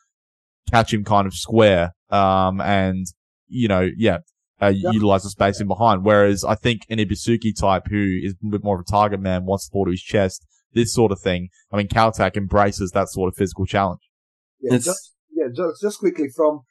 [0.71, 3.05] catch him kind of square, um, and,
[3.47, 4.19] you know, yeah,
[4.61, 4.93] uh, yep.
[4.93, 6.03] utilize the space in behind.
[6.03, 9.45] Whereas I think an Ibusuki type who is a bit more of a target man,
[9.45, 11.49] wants the ball to his chest, this sort of thing.
[11.71, 14.01] I mean, Kaltak embraces that sort of physical challenge.
[14.59, 16.61] Yeah, just, yeah, just, just quickly from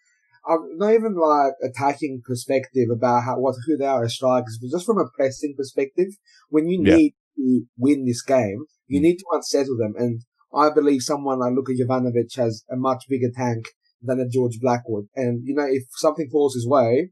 [0.47, 4.71] I'm not even like attacking perspective about how what who they are as strikers, but
[4.71, 6.09] just from a pressing perspective,
[6.49, 7.45] when you need yeah.
[7.45, 9.05] to win this game, you mm.
[9.05, 9.95] need to unsettle them.
[9.97, 10.23] And
[10.55, 13.67] I believe someone like Luka Jovanovic has a much bigger tank
[14.03, 15.07] than a George Blackwood.
[15.15, 17.11] And you know, if something falls his way,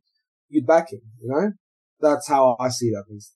[0.49, 1.01] you'd back him.
[1.23, 1.53] You know,
[2.01, 3.05] that's how I see that.
[3.09, 3.35] least.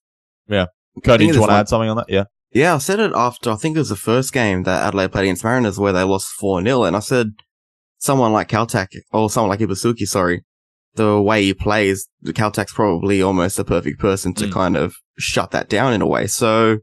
[0.48, 0.66] Yeah,
[1.04, 2.06] Cody, do you want to add something on that?
[2.08, 2.24] Yeah.
[2.50, 5.24] Yeah, I said it after I think it was the first game that Adelaide played
[5.24, 7.32] against Mariners where they lost four 0 and I said
[7.98, 10.44] someone like Kaltak or someone like Ibusuki, sorry,
[10.94, 14.52] the way he plays, Kaltak's probably almost the perfect person to mm.
[14.52, 16.26] kind of shut that down in a way.
[16.26, 16.78] So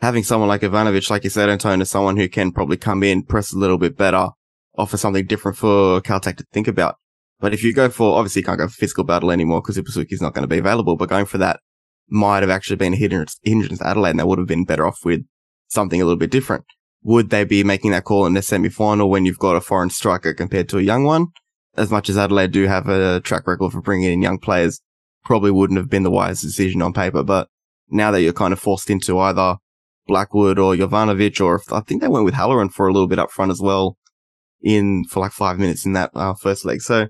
[0.00, 3.52] having someone like Jovanovic, like you said, Antonis, someone who can probably come in, press
[3.52, 4.28] a little bit better,
[4.76, 6.96] offer something different for Kaltak to think about.
[7.38, 10.22] But if you go for, obviously you can't go for physical battle anymore because Ibusuki's
[10.22, 11.60] not going to be available, but going for that
[12.08, 14.86] might have actually been a hindrance, hindrance to Adelaide and they would have been better
[14.86, 15.22] off with
[15.68, 16.64] something a little bit different
[17.02, 20.34] would they be making that call in the semi-final when you've got a foreign striker
[20.34, 21.28] compared to a young one?
[21.76, 24.80] As much as Adelaide do have a track record for bringing in young players,
[25.24, 27.22] probably wouldn't have been the wisest decision on paper.
[27.22, 27.48] But
[27.90, 29.56] now that you're kind of forced into either
[30.06, 33.30] Blackwood or Jovanovic, or I think they went with Halloran for a little bit up
[33.30, 33.98] front as well
[34.62, 36.80] in for like five minutes in that uh, first leg.
[36.80, 37.08] So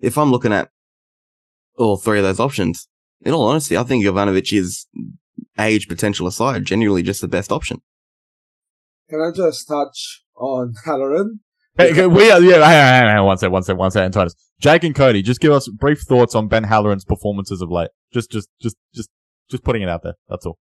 [0.00, 0.70] if I'm looking at
[1.76, 2.88] all three of those options,
[3.22, 4.86] in all honesty, I think Jovanovic is
[5.58, 7.80] age potential aside, genuinely just the best option.
[9.08, 11.40] Can I just touch on Halloran?
[11.78, 13.90] Hey, we are, yeah, hang on, hang on, hang on, one second, one second, one
[13.90, 14.34] second, Titus.
[14.60, 17.90] Jake and Cody, just give us brief thoughts on Ben Halloran's performances of late.
[18.14, 19.10] Just, just, just, just,
[19.50, 20.14] just putting it out there.
[20.28, 20.58] That's all.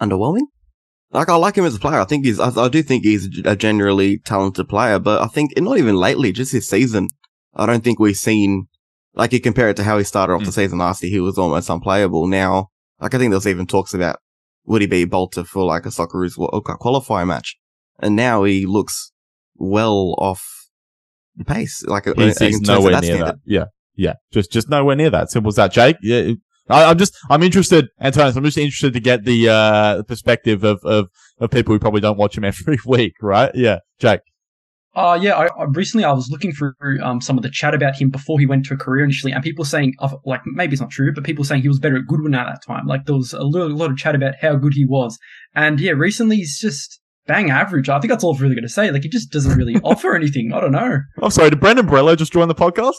[0.00, 0.42] underwhelming.
[1.12, 1.98] Like I like him as a player.
[1.98, 2.38] I think he's.
[2.38, 6.30] I, I do think he's a generally talented player, but I think not even lately,
[6.30, 7.08] just his season.
[7.52, 8.68] I don't think we've seen
[9.14, 10.54] like you compare it to how he started off the Mm.
[10.54, 11.10] season last year.
[11.10, 12.28] He was almost unplayable.
[12.28, 12.68] Now,
[13.00, 14.18] like I think there's even talks about
[14.64, 17.56] would he be bolted for like a Socceroos World Cup qualifier match,
[17.98, 19.12] and now he looks
[19.56, 20.44] well off
[21.36, 21.84] the pace.
[21.86, 23.34] Like He's, he's nowhere that near standard.
[23.34, 23.38] that.
[23.44, 25.30] Yeah, yeah, just, just nowhere near that.
[25.30, 25.72] Simple as that.
[25.72, 26.32] Jake, yeah.
[26.68, 30.78] I, I'm just, I'm interested, Antonis, I'm just interested to get the, uh, perspective of,
[30.84, 31.08] of,
[31.40, 33.50] of people who probably don't watch him every week, right?
[33.54, 33.78] Yeah.
[33.98, 34.20] Jake.
[34.94, 37.96] Uh, yeah, I, I recently I was looking through um, some of the chat about
[37.96, 40.90] him before he went to a career initially, and people saying, like, maybe it's not
[40.90, 42.86] true, but people saying he was better at Goodwin at that time.
[42.86, 45.18] Like, there was a lot, a lot of chat about how good he was.
[45.54, 47.88] And yeah, recently he's just bang average.
[47.88, 48.90] I think that's all I'm really going to say.
[48.90, 50.52] Like, he just doesn't really offer anything.
[50.52, 50.98] I don't know.
[51.22, 52.96] I'm sorry, did Brendan Brello just join the podcast?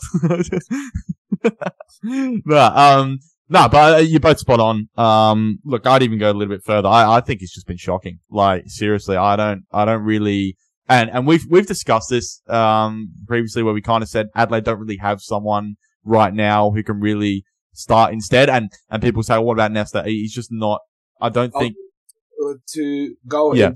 [2.46, 3.20] no, um,
[3.50, 4.88] no, but uh, you're both spot on.
[4.96, 6.88] Um, look, I'd even go a little bit further.
[6.88, 8.20] I, I think it's just been shocking.
[8.30, 10.56] Like, seriously, I don't, I don't really,
[10.90, 14.80] and, and we've, we've discussed this, um, previously where we kind of said Adelaide don't
[14.80, 18.50] really have someone right now who can really start instead.
[18.50, 20.04] And, and people say, well, what about Nesta?
[20.06, 20.82] He's just not,
[21.22, 21.76] I don't Oh, think,
[22.44, 23.72] Uh, to go Yeah.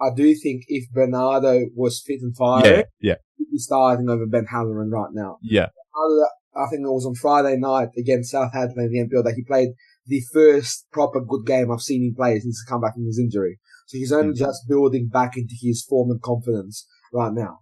[0.00, 4.26] I do think if Bernardo was fit and fired, yeah, yeah, he'd be starting over
[4.26, 5.38] Ben Halloran right now.
[5.42, 5.66] yeah.
[5.94, 9.42] Than- I think it was on Friday night against Southampton in the NPL that he
[9.42, 9.70] played
[10.06, 13.18] the first proper good game I've seen him play since he come back from his
[13.18, 13.58] injury.
[13.86, 14.38] So he's only Mm.
[14.38, 17.60] just building back into his form and confidence right now.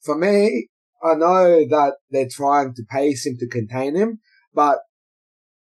[0.00, 0.68] For me,
[1.02, 4.20] I know that they're trying to pace him to contain him,
[4.54, 4.78] but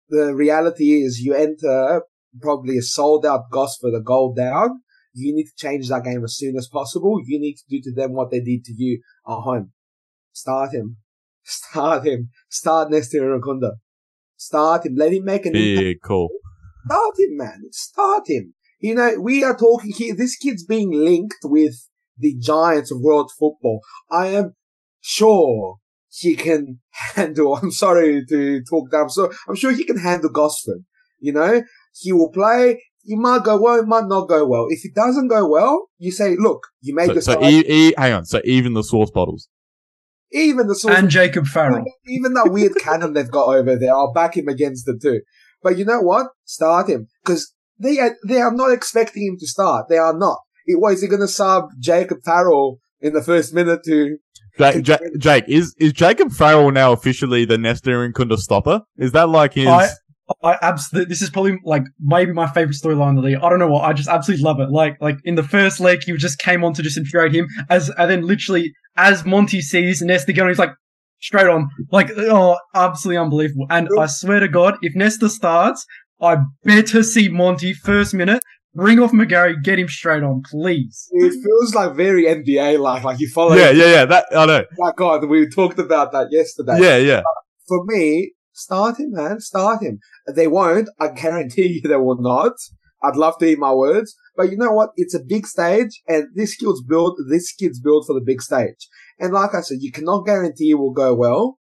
[0.09, 2.03] the reality is you enter
[2.41, 4.81] probably a sold out Gosford, a goal down.
[5.13, 7.19] You need to change that game as soon as possible.
[7.25, 9.71] You need to do to them what they did to you at home.
[10.31, 10.97] Start him.
[11.43, 12.29] Start him.
[12.49, 13.73] Start Nestory Irankunda.
[14.43, 14.95] Start him.
[14.95, 15.85] Let him make an impact.
[15.85, 16.29] Big call.
[16.85, 17.61] Start him, man.
[17.71, 18.53] Start him.
[18.79, 20.13] You know, we are talking here.
[20.15, 21.75] This kid's being linked with
[22.17, 23.79] the giants of world football.
[24.11, 24.55] I am
[24.99, 25.77] sure
[26.09, 26.81] he can
[27.15, 27.55] handle.
[27.61, 29.09] I'm sorry to talk down.
[29.09, 30.83] So I'm sure he can handle Gosford.
[31.19, 31.63] You know,
[31.93, 32.83] he will play.
[33.01, 33.79] He might go well.
[33.79, 34.67] It might not go well.
[34.69, 37.93] If it doesn't go well, you say, look, you made So, the so e- e-
[37.97, 38.25] hang on.
[38.25, 39.47] So even the sauce bottles.
[40.33, 41.79] Even the source And Jacob Farrell.
[41.79, 45.21] even, even that weird cannon they've got over there, I'll back him against the two.
[45.61, 46.27] But you know what?
[46.45, 49.87] Start him because they are, they are not expecting him to start.
[49.89, 50.39] They are not.
[50.65, 54.17] It was he going to sub Jacob Farrell in the first minute to
[54.57, 58.81] Jake, Jake, Jake, is is Jacob Farrell now officially the Nestory Irankunda stopper?
[58.97, 59.67] Is that like his?
[59.67, 59.89] I-
[60.43, 61.09] I absolutely.
[61.09, 63.37] This is probably like maybe my favorite storyline in the league.
[63.41, 63.83] I don't know what.
[63.83, 64.69] I just absolutely love it.
[64.69, 67.47] Like like in the first leg, you just came on to just infuriate him.
[67.69, 70.73] As and then literally as Monty sees Nesta get on, he's like
[71.21, 71.67] straight on.
[71.91, 73.67] Like oh, absolutely unbelievable.
[73.69, 75.85] And I swear to God, if Nesta starts,
[76.21, 78.41] I better see Monty first minute.
[78.75, 81.07] Bring off McGarry, get him straight on, please.
[81.11, 84.05] it feels like very NBA like like you follow yeah, yeah, yeah.
[84.05, 84.63] That I know.
[84.79, 87.21] my God we talked about that yesterday Yeah, yeah.
[87.67, 89.39] for me start him man.
[89.39, 89.99] Start him.
[90.27, 90.89] They won't.
[90.99, 92.53] I guarantee you they will not.
[93.03, 94.15] I'd love to eat my words.
[94.37, 94.91] But you know what?
[94.95, 98.87] It's a big stage and this kid's built this kid's built for the big stage.
[99.19, 101.59] And like I said you cannot guarantee it will go well.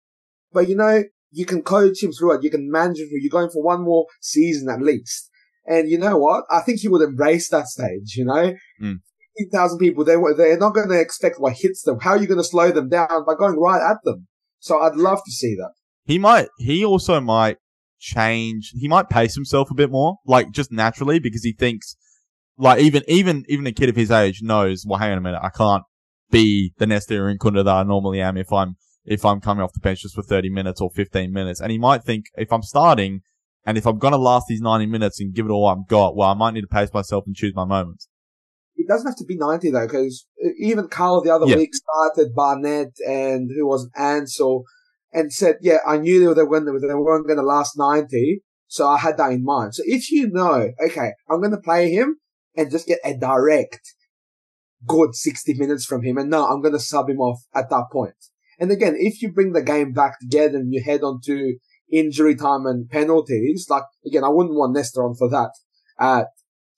[0.53, 3.21] But you know you can coach him through it you can manage him through.
[3.21, 5.31] You're going for one more season at least.
[5.67, 6.45] And you know what?
[6.51, 8.55] I think he would embrace that stage you know?
[8.81, 9.01] Mm.
[9.39, 11.99] 15,000 people, they, were- they're not going to expect what hits them.
[12.01, 13.25] How are you going to slow them down?
[13.27, 14.27] By going right at them?
[14.59, 15.73] So I'd love to see that.
[16.05, 16.49] He might.
[16.59, 17.59] He also might
[17.99, 18.73] change.
[18.75, 21.97] He might pace himself a bit more, like just naturally, because he thinks,
[22.59, 24.85] like even even even a kid of his age knows.
[24.87, 25.41] Well, hang on a minute.
[25.43, 25.85] I can't
[26.31, 29.81] be the Nestory Irankunda that I normally am if I'm if I'm coming off the
[29.81, 31.61] bench just for 30 minutes or 15 minutes.
[31.61, 33.21] And he might think if I'm starting
[33.65, 36.31] and if I'm gonna last these 90 minutes and give it all I've got, well,
[36.31, 38.09] I might need to pace myself and choose my moments.
[38.77, 41.57] It doesn't have to be 90 though, because uh, even Carl the other Yeah.
[41.57, 44.65] week started Barnett and who was Ansell
[45.13, 48.43] and said, yeah, I knew they were, they weren't, they weren't going to last 90.
[48.67, 49.75] So I had that in mind.
[49.75, 52.17] So if you know, okay, I'm going to play him
[52.57, 53.81] and just get a direct
[54.87, 56.17] good 60 minutes from him.
[56.17, 58.15] And no, I'm going to sub him off at that point.
[58.59, 61.57] And again, if you bring the game back together and you head on to
[61.93, 65.51] injury time and penalties, like again, I wouldn't want Nestor on for that
[65.99, 66.27] at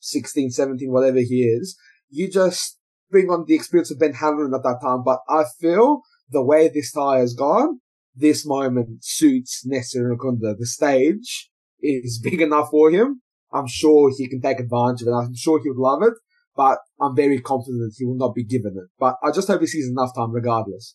[0.01, 1.77] 16, 17, whatever he is.
[2.11, 2.79] You just
[3.11, 5.03] bring on the experience of Ben Halloran at that time.
[5.05, 7.81] But I feel the way this tie has gone,
[8.15, 10.57] this moment suits Nestory Irankunda.
[10.59, 11.51] The stage
[11.81, 13.23] is big enough for him.
[13.53, 15.13] I'm sure he can take advantage of it.
[15.13, 16.15] I'm sure he would love it.
[16.57, 18.89] but I'm very confident he will not be given it.
[18.99, 20.95] But I just hope he sees enough time regardless.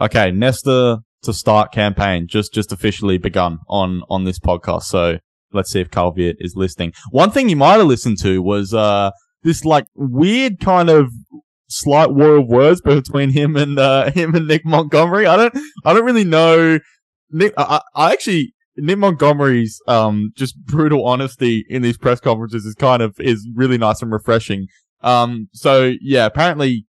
[0.00, 4.84] Okay, Nesta to start campaign just just officially begun on on this podcast.
[4.84, 5.18] So
[5.52, 6.92] let's see if Carl Veart is listening.
[7.10, 9.10] One thing you might have listened to was uh
[9.42, 11.10] this like weird kind of
[11.70, 15.26] slight war of words between him and uh him and Nick Montgomery.
[15.26, 16.78] I don't I don't really know
[17.30, 22.74] Nick I, I actually Nick Montgomery's um just brutal honesty in these press conferences is
[22.74, 24.66] kind of is really nice and refreshing.
[25.02, 26.86] Um so yeah, apparently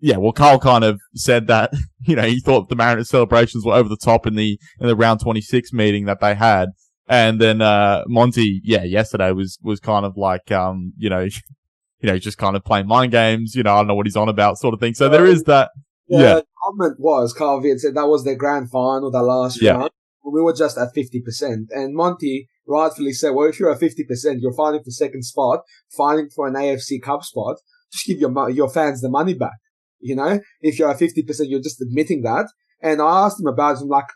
[0.00, 1.72] yeah, well, Carl kind of said that,
[2.06, 4.96] you know, he thought the Mariners celebrations were over the top in the, in the
[4.96, 6.70] round 26 meeting that they had.
[7.08, 11.26] And then, uh, Monty, yeah, yesterday was, was kind of like, um, you know,
[12.00, 14.16] you know, just kind of playing mind games, you know, I don't know what he's
[14.16, 14.94] on about sort of thing.
[14.94, 15.70] So there um, is that.
[16.08, 16.40] The Yeah.
[16.64, 19.72] comment was Carl Veart said that was their grand final, the last Yeah.
[19.72, 19.90] round.
[20.24, 21.68] We were just at 50%.
[21.70, 25.60] And Monty rightfully said, well, if you're at 50%, you're fighting for second spot,
[25.96, 27.56] fighting for an AFC Cup spot,
[27.92, 29.58] just give your, your fans the money back.
[30.00, 32.46] You know, if you're at 50%, you're just admitting that.
[32.82, 33.82] And I asked him about it.
[33.82, 34.06] I'm like,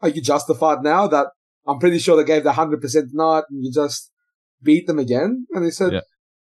[0.00, 1.28] are you justified now that
[1.66, 2.80] I'm pretty sure they gave the 100%
[3.12, 4.10] night and you just
[4.62, 5.46] beat them again?
[5.52, 6.00] And he said, Yeah.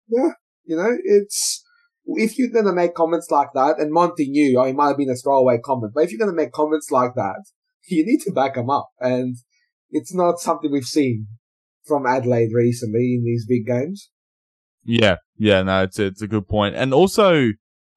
[0.10, 0.30] yeah,
[0.66, 1.64] you know, it's,
[2.06, 5.10] if you're to make comments like that, and Monty knew, or it might have been
[5.10, 7.44] a throwaway comment, but if you're to make comments like that,
[7.88, 8.90] you need to back them up.
[9.00, 9.38] And
[9.92, 11.28] it's not something we've seen
[11.86, 14.10] from Adelaide recently in these big games.
[14.84, 15.18] Yeah.
[15.38, 15.64] Yeah.
[15.64, 16.76] No, it's, it's a good point.
[16.76, 17.50] And also,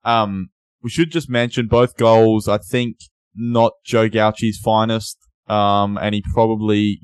[0.05, 0.51] um,
[0.83, 2.49] we should just mention both goals.
[2.49, 2.99] I think
[3.35, 5.19] not Joe Gauci's finest.
[5.49, 7.01] Um, and he probably,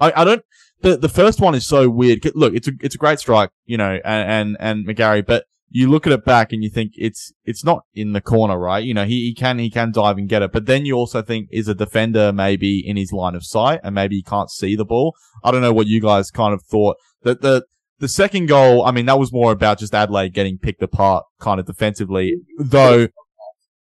[0.00, 0.42] I, I don't,
[0.80, 2.20] the, the first one is so weird.
[2.34, 5.90] Look, it's a, it's a great strike, you know, and, and, and McGarry, but you
[5.90, 8.82] look at it back and you think it's, it's not in the corner, right?
[8.82, 11.20] You know, he, he can, he can dive and get it, but then you also
[11.20, 14.76] think is a defender maybe in his line of sight and maybe he can't see
[14.76, 15.14] the ball.
[15.44, 17.64] I don't know what you guys kind of thought that the,
[17.98, 21.58] the second goal, I mean, that was more about just Adelaide getting picked apart kind
[21.60, 23.08] of defensively, though,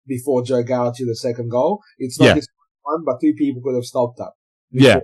[0.07, 1.81] Before Joe Gauci, the second goal.
[1.97, 2.35] It's not Yeah.
[2.35, 2.47] his
[2.83, 4.31] one, but two people could have stopped that.
[4.71, 4.99] yeah,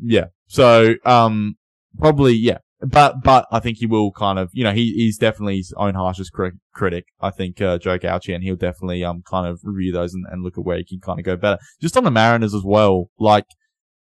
[0.00, 0.26] yeah.
[0.46, 1.56] So, um,
[1.98, 2.58] probably, yeah.
[2.80, 5.94] But, but I think he will kind of, you know, he, he's definitely his own
[5.94, 7.06] harshest cri- critic.
[7.20, 10.42] I think, uh, Joe Gauci, and he'll definitely, um, kind of review those and, and
[10.42, 11.58] look at where he can kind of go better.
[11.80, 13.46] Just on the Mariners as well, like,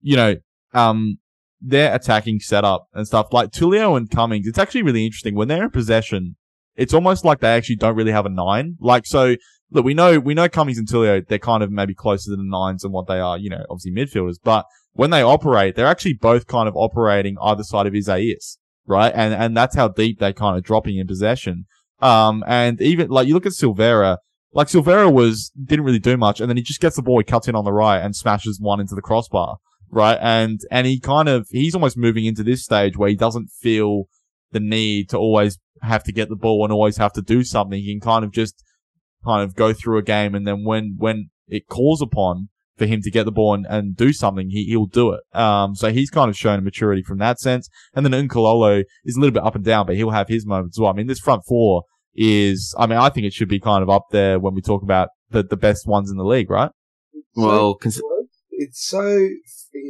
[0.01, 0.35] you know,
[0.73, 1.19] um,
[1.61, 5.35] their attacking setup and stuff, like Tulio and Cummings, it's actually really interesting.
[5.35, 6.35] When they're in possession,
[6.75, 8.77] it's almost like they actually don't really have a nine.
[8.79, 9.35] Like, so,
[9.71, 12.43] look, we know, we know Cummings and Tulio, they're kind of maybe closer to the
[12.43, 16.13] nines than what they are, you know, obviously midfielders, but when they operate, they're actually
[16.13, 19.11] both kind of operating either side of his Isaias, right?
[19.13, 21.65] And, and that's how deep they kind of dropping in possession.
[22.01, 24.17] Um, and even, like, you look at Silvera,
[24.53, 27.25] like Silvera was, didn't really do much, and then he just gets the ball, he
[27.25, 29.57] cuts in on the right and smashes one into the crossbar,
[29.89, 30.17] right?
[30.21, 34.05] And, and he kind of, he's almost moving into this stage where he doesn't feel
[34.51, 37.79] the need to always have to get the ball and always have to do something.
[37.79, 38.63] He can kind of just
[39.25, 43.01] kind of go through a game and then when, when it calls upon for him
[43.01, 45.21] to get the ball and, and do something, he, he'll do it.
[45.37, 47.69] Um, so he's kind of shown maturity from that sense.
[47.93, 50.77] And then Nkololo is a little bit up and down, but he'll have his moments
[50.77, 50.91] as well.
[50.91, 53.89] I mean, this front four is, I mean, I think it should be kind of
[53.89, 56.71] up there when we talk about the, the best ones in the league, right?
[57.35, 58.01] Well, cons-
[58.51, 59.29] it's so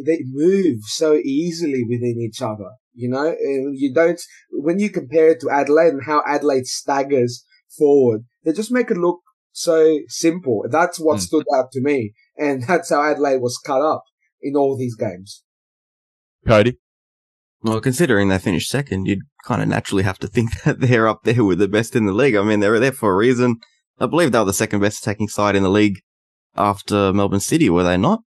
[0.05, 2.71] they move so easily within each other.
[2.93, 4.21] You know, and you don't
[4.51, 7.43] when you compare it to Adelaide and how Adelaide staggers
[7.77, 9.19] forward, they just make it look
[9.51, 10.63] so simple.
[10.69, 11.21] That's what Mm.
[11.21, 14.03] stood out to me, and that's how Adelaide was cut up
[14.41, 15.43] in all these games.
[16.47, 16.77] Cody?
[17.63, 21.23] well, considering they finished second, you'd kind of naturally have to think that they're up
[21.23, 22.35] there with the best in the league.
[22.35, 23.57] I mean, they were there for a reason.
[23.99, 25.99] I believe they were the second best attacking side in the league
[26.55, 28.21] after Melbourne City, were they not?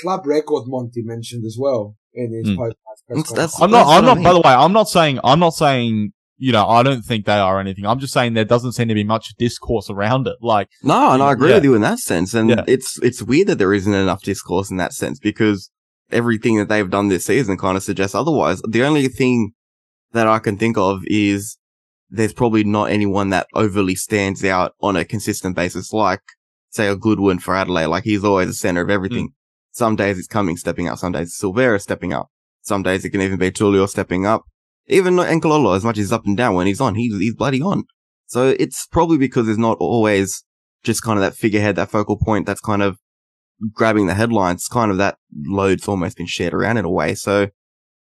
[0.00, 2.56] Club record Monty mentioned as well in his Mm.
[2.56, 2.76] post
[3.08, 5.18] press That's- I'm not, That's I'm what I not, by the way, I'm not saying,
[5.24, 7.86] I'm not saying, you know, I don't think they are anything.
[7.86, 10.36] I'm just saying there doesn't seem to be much discourse around it.
[10.40, 11.56] Like, No, and I agree Yeah.
[11.56, 12.34] with you in that sense.
[12.34, 12.64] And Yeah.
[12.66, 15.70] it's it's weird that there isn't enough discourse in that sense because
[16.10, 18.60] everything that they've done this season kind of suggests otherwise.
[18.68, 19.52] The only thing
[20.12, 21.56] that I can think of is
[22.10, 26.20] there's probably not anyone that overly stands out on a consistent basis, like
[26.70, 27.86] say a Goodwin for Adelaide.
[27.86, 29.28] Like he's always the center of everything.
[29.28, 29.32] Mm.
[29.72, 30.98] Some days it's Cummings stepping up.
[30.98, 32.26] Some days it's Silvera stepping up.
[32.62, 34.42] Some days it can even be Tulio stepping up.
[34.86, 37.84] Even Nkololo, as much as up and down when he's on, he's he's bloody on.
[38.26, 40.44] So it's probably because there's not always
[40.82, 42.98] just kind of that figurehead, that focal point that's kind of
[43.72, 44.68] grabbing the headlines.
[44.68, 45.16] Kind of that
[45.46, 47.14] load's almost been shared around in a way.
[47.14, 47.48] So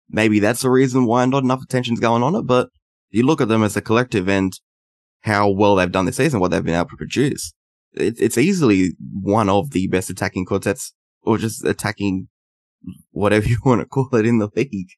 [0.10, 2.44] maybe that's the reason why not enough attention's going on it.
[2.44, 2.70] But
[3.10, 4.54] you look at them as a collective and
[5.22, 7.54] how well they've done this season, what they've been able to produce.
[7.94, 12.28] It, it's easily one of the best attacking quartets or just attacking
[13.12, 14.90] whatever you want to call it in the league.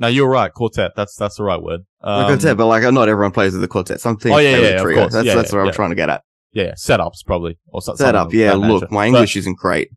[0.00, 0.52] No, you're right.
[0.52, 0.92] Quartet.
[0.96, 1.82] That's that's the right word.
[2.00, 4.00] Um, like I said, but like not everyone plays with the quartet.
[4.00, 4.96] Some teams Oh, yeah, play yeah, with of trio.
[5.02, 5.12] course.
[5.12, 5.68] That's Yeah, that's yeah, what.
[5.68, 6.22] I'm trying to get at.
[6.52, 8.06] yeah, yeah, setups probably or so- something.
[8.06, 8.54] Setup, yeah.
[8.54, 8.92] Look, nature.
[8.94, 9.90] my But- English isn't great.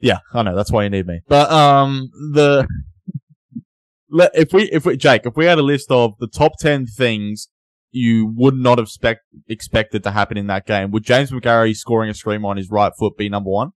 [0.00, 0.54] Yeah, I know.
[0.54, 1.20] That's why you need me.
[1.28, 2.66] But um, the
[4.10, 6.86] let, if we if we Jake, if we had a list of the top ten
[6.86, 7.48] things
[7.90, 12.10] you would not have expect, expected to happen in that game, would James McGarry scoring
[12.10, 13.70] a screamer on his right foot be number one?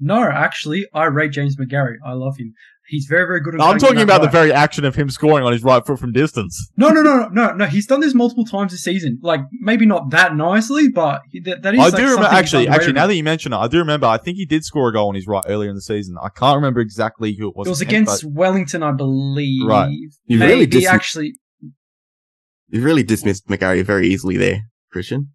[0.00, 1.94] No, actually, I rate James McGarry.
[2.04, 2.54] I love him.
[2.88, 3.58] He's very, very good at.
[3.58, 5.98] No, I'm talking that about the very action of him scoring on his right foot
[5.98, 6.70] from distance.
[6.76, 7.66] No, no, no, no, no, no.
[7.66, 9.18] He's done this multiple times this season.
[9.22, 11.80] Like maybe not that nicely, but he, that, that is.
[11.80, 12.68] I like, do remember actually.
[12.68, 14.06] Actually, now that you mention it, I do remember.
[14.06, 16.16] I think he did score a goal on his right earlier in the season.
[16.22, 17.66] I can't remember exactly who it was.
[17.66, 19.66] it was against, against Wellington, I believe.
[19.66, 19.90] Right.
[20.26, 21.34] You Maybe really dis- actually.
[22.68, 24.62] You really dismissed McGarry very easily there,
[24.92, 25.30] Christian.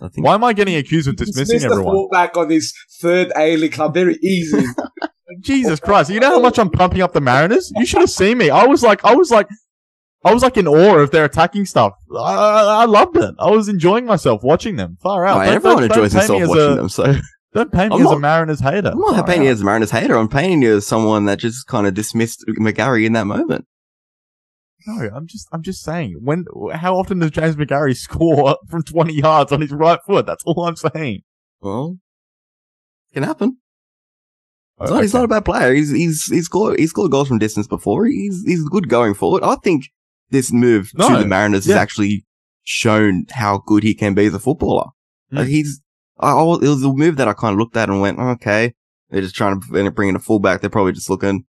[0.00, 1.94] I think Why am I getting accused of dismissing Dismiss the everyone?
[1.94, 4.64] fullback on his third A League club very easy.
[5.44, 6.10] Jesus Christ!
[6.10, 7.72] You know how much I'm pumping up the Mariners?
[7.76, 8.50] You should have seen me.
[8.50, 9.48] I was like, I was like,
[10.24, 11.92] I was like in awe of their attacking stuff.
[12.14, 13.34] I, I, I loved it.
[13.38, 14.96] I was enjoying myself watching them.
[15.02, 15.36] Far out.
[15.38, 16.88] Right, Don't- everyone don't- don't enjoys paint me himself watching a- them.
[16.88, 17.14] So
[17.54, 18.88] Don't paint me I'm as a Mariners hater.
[18.92, 20.16] I'm not Far painting you as a Mariners hater.
[20.16, 23.66] I'm painting you as someone that just kind of dismissed McGarry in that moment.
[24.86, 26.16] No, I'm just, I'm just saying.
[26.20, 30.26] When, how often does James McGarry score from 20 yards on his right foot?
[30.26, 31.22] That's all I'm saying.
[31.60, 31.98] Well,
[33.10, 33.58] it can happen.
[34.80, 35.72] He's, Oh, not, he's not a bad player.
[35.72, 38.06] He's he's he's scored he's scored goals from distance before.
[38.06, 39.42] He's he's good going forward.
[39.44, 39.84] I think
[40.30, 41.08] this move No.
[41.10, 41.74] to the Mariners Yeah.
[41.74, 42.24] has actually
[42.64, 44.86] shown how good he can be as a footballer.
[45.32, 45.38] Mm.
[45.38, 45.80] Like he's
[46.18, 48.74] I, I, it was a move that I kind of looked at and went, okay,
[49.10, 50.60] they're just trying to bring in a fullback.
[50.60, 51.44] They're probably just looking.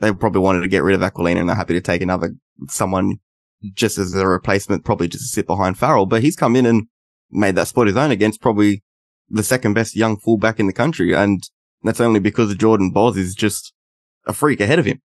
[0.00, 2.34] They probably wanted to get rid of Aquilina and they're happy to take another
[2.68, 3.16] someone
[3.72, 6.04] just as a replacement, probably just to sit behind Farrell.
[6.06, 6.88] But he's come in and
[7.30, 8.82] made that spot his own against probably
[9.30, 11.42] the second best young fullback in the country, and
[11.86, 13.72] that's only because Jordan Bos is just
[14.26, 15.00] a freak ahead of him.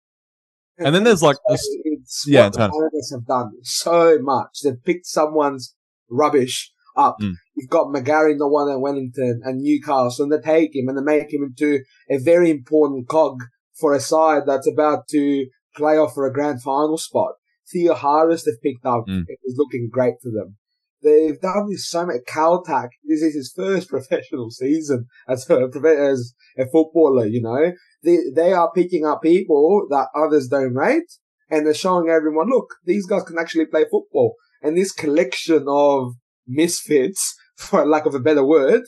[0.78, 2.91] And then there's like this- it's Yeah, what the Antonio.
[3.12, 4.61] Have done so much.
[4.64, 5.74] They've picked someone's
[6.11, 7.16] rubbish up.
[7.20, 7.35] Mm.
[7.55, 11.03] You've got McGarry, the one at Wellington and Newcastle, and they take him and they
[11.03, 13.43] make him into a very important cog
[13.78, 17.35] for a side that's about to play off for a grand final spot.
[17.70, 19.24] Theo Harris they've picked up Mm.
[19.45, 20.57] is looking great for them.
[21.03, 22.16] They've done this so much.
[22.28, 27.72] Kaltak, this is his first professional season as a, as a footballer, you know
[28.03, 31.11] they, they are picking up people that others don't rate
[31.51, 34.34] and they're showing everyone, look, these guys can actually play football.
[34.62, 36.12] And this collection of
[36.46, 38.82] misfits, for lack of a better word,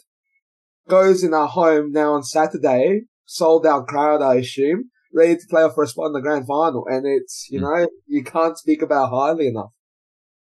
[0.88, 5.62] goes in our home now on Saturday, sold out crowd, I assume, ready to play
[5.62, 6.86] off for a spot in the grand final.
[6.88, 7.62] And it's, you Mm.
[7.62, 9.70] know, you can't speak about highly enough.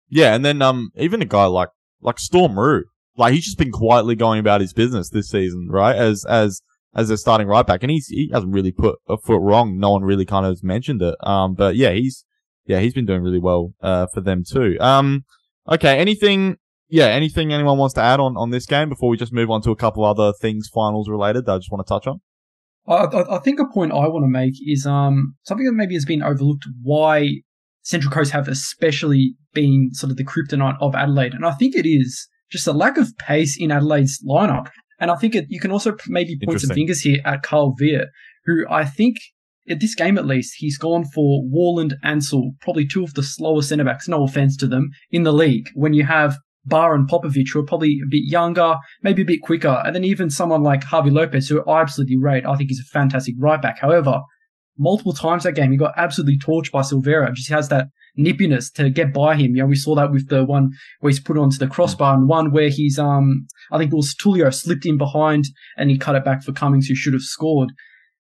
[0.10, 1.70] Yeah, and then um, even a guy like
[2.01, 2.86] like Storm Roux,
[3.18, 5.95] like he's just been quietly going about his business this season, right?
[5.95, 6.62] As as
[6.95, 9.78] as a starting right back, and he's he hasn't really put a foot wrong.
[9.78, 11.16] No one really kind of has mentioned it.
[11.26, 12.26] Um, but yeah, he's
[12.66, 14.78] yeah he's been doing really well uh for them too.
[14.80, 15.26] Um,
[15.70, 16.58] okay, anything?
[16.88, 19.62] Yeah, anything anyone wants to add on on this game before we just move on
[19.64, 22.22] to a couple other things finals related that I just want to touch on?
[22.88, 26.06] I I think a point I want to make is um something that maybe has
[26.06, 26.66] been overlooked.
[26.82, 27.41] Why
[27.86, 31.88] Central Coast have especially been sort of the kryptonite of Adelaide, and I think it
[31.88, 34.70] is just a lack of pace in Adelaide's lineup.
[35.00, 38.08] And I think it, you can also maybe point some fingers here at Carl Veart,
[38.46, 39.18] who I think
[39.70, 43.62] at this game at least he's gone for Warland, Ansell, probably two of the slower
[43.62, 44.08] centre backs.
[44.08, 45.70] No offense to them in the league.
[45.74, 49.42] When you have Barr and Popovich, who are probably a bit younger, maybe a bit
[49.42, 52.46] quicker, and then even someone like Javi Lopez, who I absolutely rate.
[52.46, 53.80] I think he's a fantastic right back.
[53.80, 54.22] However,
[54.78, 57.34] multiple times that game he got absolutely torched by Silvera.
[57.34, 59.55] Just has that nippiness to get by him.
[59.55, 62.28] You know, we saw that with the one where he's put onto the crossbar, and
[62.28, 65.45] one where he's um, I think it was Tulio slipped in behind
[65.78, 67.71] and he cut it back for Cummings, who should have scored.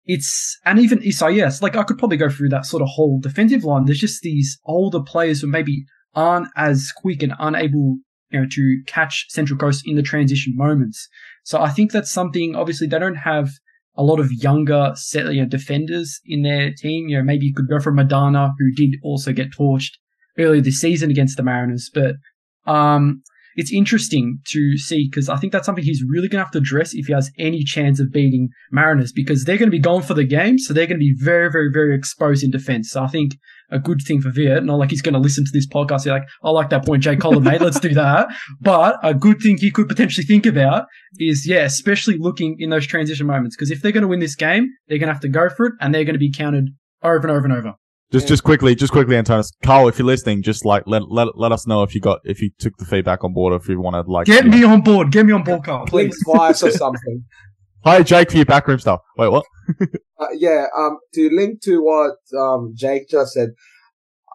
[0.04, 3.64] It's and even Isaias, like I could probably go through that sort of whole defensive
[3.64, 3.84] line.
[3.84, 5.84] There's just these older players who maybe
[6.14, 7.98] aren't as quick and unable
[8.30, 11.08] you know, to catch Central Coast in the transition moments.
[11.44, 13.50] So I think that's something, obviously they don't have
[13.96, 17.08] a lot of younger set, you know, defenders in their team.
[17.08, 19.92] You know, maybe you could go for Madonna, who did also get torched
[20.38, 22.14] earlier this season against the Mariners, but,
[22.70, 23.22] um,
[23.56, 26.58] it's interesting to see because I think that's something he's really going to have to
[26.58, 30.02] address if he has any chance of beating Mariners because they're going to be gone
[30.02, 30.58] for the game.
[30.58, 32.90] So they're going to be very, very, very exposed in defense.
[32.90, 33.32] So I think
[33.70, 36.04] a good thing for Veart, not like he's going to listen to this podcast and
[36.04, 37.60] be like, I like that point, Jake Holub, mate.
[37.60, 38.28] Let's do that.
[38.60, 40.86] But a good thing he could potentially think about
[41.18, 43.56] is, yeah, especially looking in those transition moments.
[43.56, 45.66] Because if they're going to win this game, they're going to have to go for
[45.66, 46.68] it and they're going to be counted
[47.02, 47.74] over and over and over.
[48.12, 49.52] Just, just quickly, just quickly, Antonis.
[49.62, 52.42] Carl, if you're listening, just like let let let us know if you got if
[52.42, 54.26] you took the feedback on board, or if you want to like.
[54.26, 55.12] Get me on board.
[55.12, 56.24] Get me on board, Carl, Blink please.
[56.24, 57.24] twice or something.
[57.82, 59.00] Hi, Jake, for your backroom stuff.
[59.16, 59.44] Wait, what?
[60.20, 63.52] Uh, yeah, um, to link to what um, Jake just said,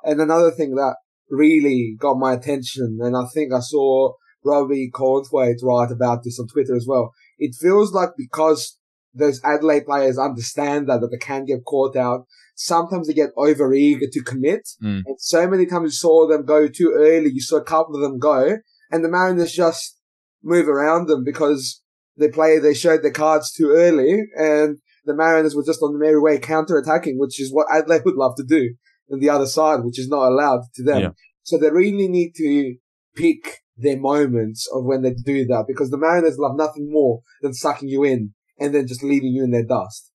[0.03, 0.95] And another thing that
[1.29, 6.47] really got my attention, and I think I saw Robbie Cornthwaite write about this on
[6.47, 7.11] Twitter as well.
[7.37, 8.79] It feels like because
[9.13, 12.25] those Adelaide players understand that, that they can get caught out,
[12.55, 14.67] sometimes they get over eager to commit.
[14.83, 15.03] Mm.
[15.05, 18.01] And so many times you saw them go too early, you saw a couple of
[18.01, 18.57] them go,
[18.91, 19.99] and the Mariners just
[20.41, 21.83] move around them because
[22.18, 25.99] they play, they showed their cards too early, and the Mariners were just on the
[25.99, 28.76] merry way counter-attacking, which is what Adelaide would love to do,
[29.09, 31.01] and the other side, which is not allowed to them.
[31.01, 31.09] Yeah.
[31.43, 32.76] So they really need to
[33.16, 37.53] pick their moments of when they do that, because the Mariners love nothing more than
[37.53, 40.11] sucking you in and then just leaving you in their dust.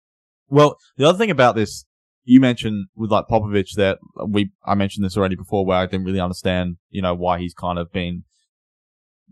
[0.48, 1.84] Well, the other thing about this,
[2.24, 6.06] you mentioned with like Popovich that we, I mentioned this already before where I didn't
[6.06, 8.24] really understand, you know, why he's kind of been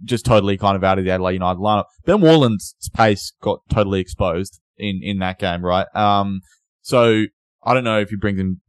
[0.05, 1.84] just totally kind of out of the Adelaide United lineup.
[2.05, 5.86] Ben Warland's pace got totally exposed in, in that game, right?
[5.94, 6.40] Um,
[6.82, 7.24] so
[7.62, 8.61] I don't know if he brings him,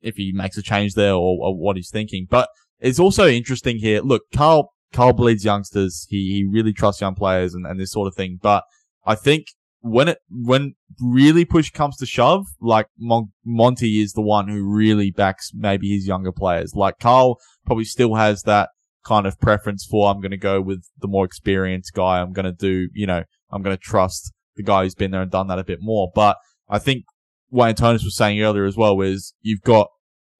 [0.00, 2.48] if he makes a change there or, or what he's thinking, but
[2.80, 4.00] it's also interesting here.
[4.00, 6.06] Look, Carl, Carl bleeds youngsters.
[6.08, 8.64] He, he really trusts young players and, and this sort of thing, but
[9.06, 9.46] I think
[9.84, 14.64] when it when really push comes to shove, like Mon- Monty is the one who
[14.64, 16.72] really backs maybe his younger players.
[16.74, 18.70] Like Carl probably still has that
[19.04, 22.20] kind of preference for I'm going to go with the more experienced guy.
[22.20, 25.22] I'm going to do, you know, I'm going to trust the guy who's been there
[25.22, 26.10] and done that a bit more.
[26.14, 26.38] But
[26.68, 27.04] I think
[27.48, 29.88] what Antonis was saying earlier as well is you've got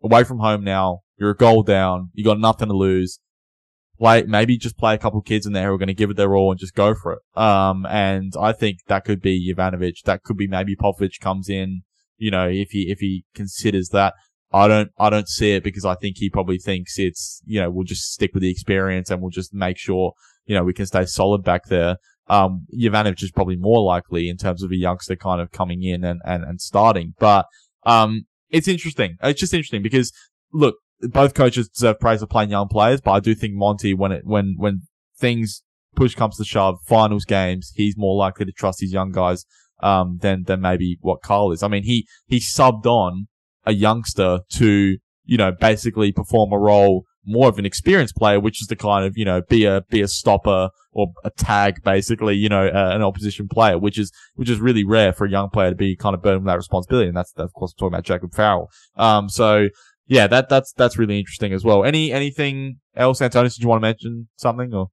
[0.02, 1.00] away from home now.
[1.16, 2.10] You're a goal down.
[2.12, 3.20] You got nothing to lose
[3.98, 6.16] play, maybe just play a couple kids in there who are going to give it
[6.16, 7.40] their all and just go for it.
[7.40, 10.02] Um, and I think that could be Jovanovic.
[10.04, 11.82] That could be maybe Popovich comes in,
[12.16, 14.14] you know, if he, if he considers that.
[14.54, 17.70] I don't, I don't see it because I think he probably thinks it's, you know,
[17.72, 20.12] we'll just stick with the experience and we'll just make sure,
[20.46, 21.96] you know, we can stay solid back there.
[22.28, 26.04] Um, Jovanovic is probably more likely in terms of a youngster kind of coming in
[26.04, 27.14] and, and, and starting.
[27.18, 27.46] But,
[27.84, 29.16] um, it's interesting.
[29.24, 30.12] It's just interesting because
[30.52, 34.12] look, both coaches deserve praise for playing young players, but I do think Monty, when
[34.12, 34.82] it, when, when
[35.18, 35.64] things
[35.96, 39.46] push comes to shove, finals games, he's more likely to trust his young guys,
[39.82, 41.64] um, than, than maybe what Carl is.
[41.64, 43.26] I mean, he, he subbed on
[43.66, 48.60] a youngster to, you know, basically perform a role more of an experienced player, which
[48.60, 52.34] is the kind of, you know, be a, be a stopper or a tag, basically,
[52.36, 55.48] you know, uh, an opposition player, which is, which is really rare for a young
[55.48, 57.08] player to be kind of burdened with that responsibility.
[57.08, 58.68] And that's, of course, I'm talking about Jacob Farrell.
[58.96, 59.68] Um, so,
[60.06, 61.82] yeah, that that's that's really interesting as well.
[61.82, 63.54] Any anything else, Antonis?
[63.54, 64.88] Did you want to mention something or?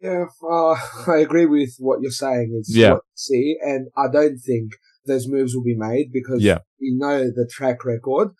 [0.00, 0.74] Yeah, uh,
[1.06, 2.56] I agree with what you're saying.
[2.58, 2.92] It's Yeah.
[2.92, 4.72] what see, and I don't think
[5.06, 6.58] those moves will be made because Yeah.
[6.80, 8.30] we know the track record.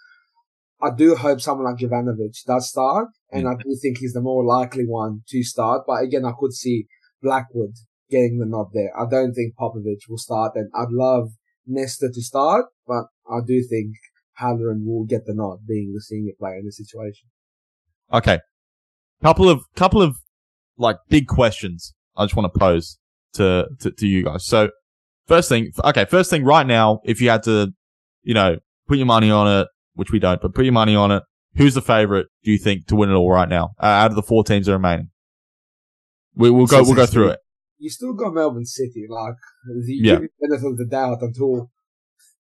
[0.80, 4.44] I do hope someone like Jovanovic does start, and I do think he's the more
[4.44, 5.84] likely one to start.
[5.86, 6.86] But again, I could see
[7.22, 7.74] Blackwood
[8.10, 8.90] getting the nod there.
[8.98, 11.30] I don't think Popovich will start, and I'd love
[11.66, 13.94] Nesta to start, but I do think
[14.34, 17.28] Halloran will get the nod, being the senior player in the situation.
[18.12, 18.40] Okay,
[19.22, 20.16] couple of couple of
[20.76, 22.98] like big questions I just want to pose
[23.34, 24.44] to, to to you guys.
[24.44, 24.70] So
[25.26, 27.72] first thing, okay, first thing right now, if you had to,
[28.22, 28.56] you know,
[28.88, 31.22] put your money on it, which we don't, but put your money on it.
[31.56, 32.28] Who's the favorite?
[32.44, 34.66] Do you think to win it all right now uh, out of the four teams
[34.66, 35.10] that are remaining?
[36.34, 36.82] We, we'll go.
[36.82, 37.40] We'll go through it.
[37.78, 39.34] You still got Melbourne City, like
[39.66, 40.12] the Yeah.
[40.14, 41.70] give the benefit of the doubt until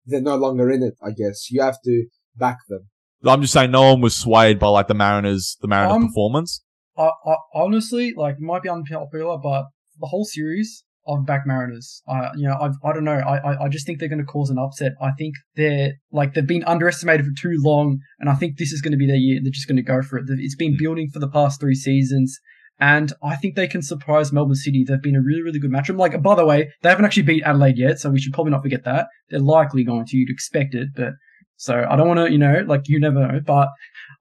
[0.05, 0.95] they're no longer in it.
[1.03, 2.05] I guess you have to
[2.35, 2.89] back them.
[3.23, 6.63] I'm just saying, no one was swayed by like the Mariners, the Mariners Um, performance.
[6.97, 9.65] I, I honestly like it might be unpopular, but
[9.99, 13.13] the whole series of back Mariners, I you know I I don't know.
[13.13, 14.93] I I, I just think they're going to cause an upset.
[15.01, 18.81] I think they're like they've been underestimated for too long, and I think this is
[18.81, 19.39] going to be their year.
[19.41, 20.25] They're just going to go for it.
[20.27, 22.39] It's been building for the past three seasons.
[22.77, 24.83] And I think they can surprise Melbourne City.
[24.85, 25.97] They've been a really, really good matchup.
[25.97, 28.63] Like, by the way, they haven't actually beat Adelaide yet, so we should probably not
[28.63, 29.07] forget that.
[29.29, 30.17] They're likely going to.
[30.17, 31.13] You'd expect it, but
[31.57, 33.39] so I don't want to, you know, like you never know.
[33.45, 33.69] But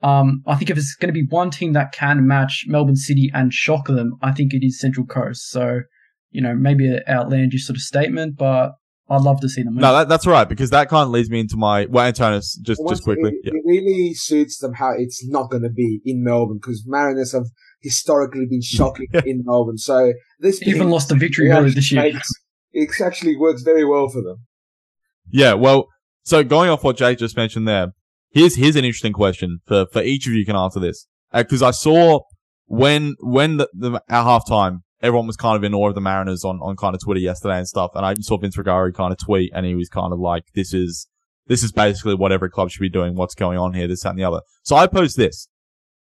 [0.03, 3.31] um, I think if it's going to be one team that can match Melbourne City
[3.35, 5.51] and shock them, I think it is Central Coast.
[5.51, 5.81] So,
[6.35, 8.73] you know, maybe an outlandish sort of statement, but
[9.09, 9.83] I'd love to see them win.
[9.83, 12.81] No, that, that's right because that kind of leads me into my well, Antonis, just
[12.83, 13.31] Once just quickly.
[13.31, 13.53] it, Yeah.
[13.55, 17.45] it really suits them how it's not going to be in Melbourne because Mariners have
[17.83, 19.79] historically been shocking in Melbourne.
[19.79, 22.03] So this Even being- lost a victory it earlier this year.
[22.03, 22.31] makes-
[22.73, 24.39] it actually works very well for them.
[25.31, 25.87] Yeah, well,
[26.25, 27.89] so going off what Jake just mentioned there,
[28.31, 31.63] here's here's an interesting question for for each of you can answer this uh, because
[31.63, 32.21] I saw
[32.67, 36.45] when when the, the at halftime everyone was kind of in awe of the Mariners
[36.45, 39.19] on on kind of Twitter yesterday and stuff, and I saw Vince Rugari kind of
[39.19, 41.07] tweet and he was kind of like, "This is
[41.47, 43.15] this is basically what every club should be doing.
[43.15, 43.87] What's going on here?
[43.87, 45.49] This that, and the other." So I pose this: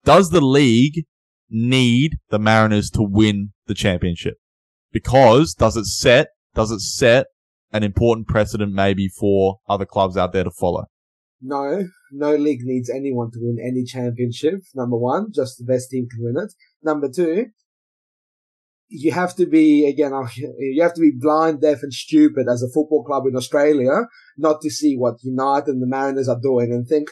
[0.04, 1.04] Does the league
[1.50, 4.34] need the Mariners to win the championship?
[4.90, 7.26] Because does it set does it set
[7.72, 10.84] an important precedent maybe for other clubs out there to follow.
[11.40, 14.60] No, no league needs anyone to win any championship.
[14.74, 16.52] Number one, just the best team can win it.
[16.82, 17.46] Number two,
[18.88, 20.12] you have to be again,
[20.58, 24.60] you have to be blind, deaf, and stupid as a football club in Australia not
[24.62, 27.10] to see what United and the Mariners are doing and think,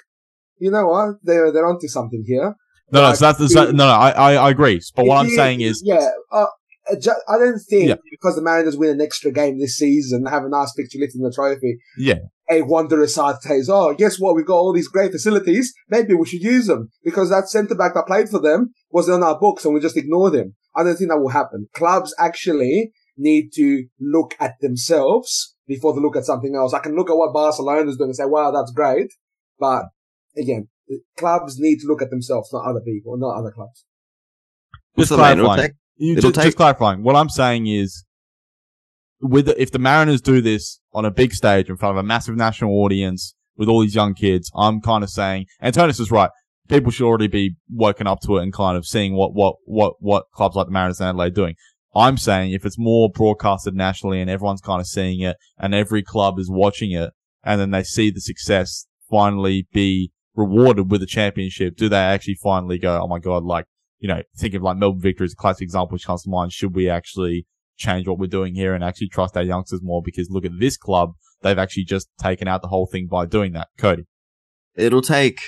[0.59, 2.55] you know what, they're they're onto something here.
[2.93, 4.81] No, no, Like, so that's, no, no, I, I, I agree.
[4.95, 6.47] But what I'm saying is, yeah, uh,
[6.89, 6.95] uh,
[7.29, 7.97] I don't think Yeah.
[8.13, 11.23] because the Mariners win an extra game this season and have a nice picture lifting
[11.23, 12.19] the trophy, yeah,
[12.49, 14.37] a wanderer side says, "Oh, guess what?
[14.37, 15.75] We've got all these great facilities.
[15.91, 19.25] Maybe we should use them because that centre back that played for them was on
[19.25, 21.69] our books, and we just ignored him." I don't think that will happen.
[21.75, 26.75] Clubs actually need to look at themselves before they look at something else.
[26.75, 29.09] I can look at what Barcelona is doing and say, "Wow, that's great,"
[29.59, 29.85] but
[30.37, 30.69] again,
[31.17, 33.85] clubs need to look at themselves, not other people, not other clubs.
[34.99, 35.69] just So, man, it'll clarifying.
[35.71, 37.03] take- You It'll just, just take- clarifying.
[37.03, 38.05] What I'm saying is,
[39.21, 42.07] with the, if the Mariners do this on a big stage in front of a
[42.07, 46.31] massive national audience with all these young kids, I'm kind of saying, Antonis is right.
[46.69, 49.95] People should already be woken up to it and kind of seeing what what what
[50.01, 51.55] what clubs like the Mariners and Adelaide are doing.
[51.95, 56.03] I'm saying if it's more broadcasted nationally and everyone's kind of seeing it and every
[56.03, 57.11] club is watching it
[57.43, 62.37] and then they see the success finally be rewarded with a championship, do they actually
[62.43, 63.65] finally go, oh my god, like
[63.99, 66.53] you know, think of like Melbourne Victory as a classic example which comes to mind.
[66.53, 67.47] Should we actually
[67.77, 70.03] change what we're doing here and actually trust our youngsters more?
[70.05, 71.13] Because look at this club.
[71.43, 73.69] They've actually just taken out the whole thing by doing that.
[73.79, 74.05] Cody.
[74.75, 75.41] it'll take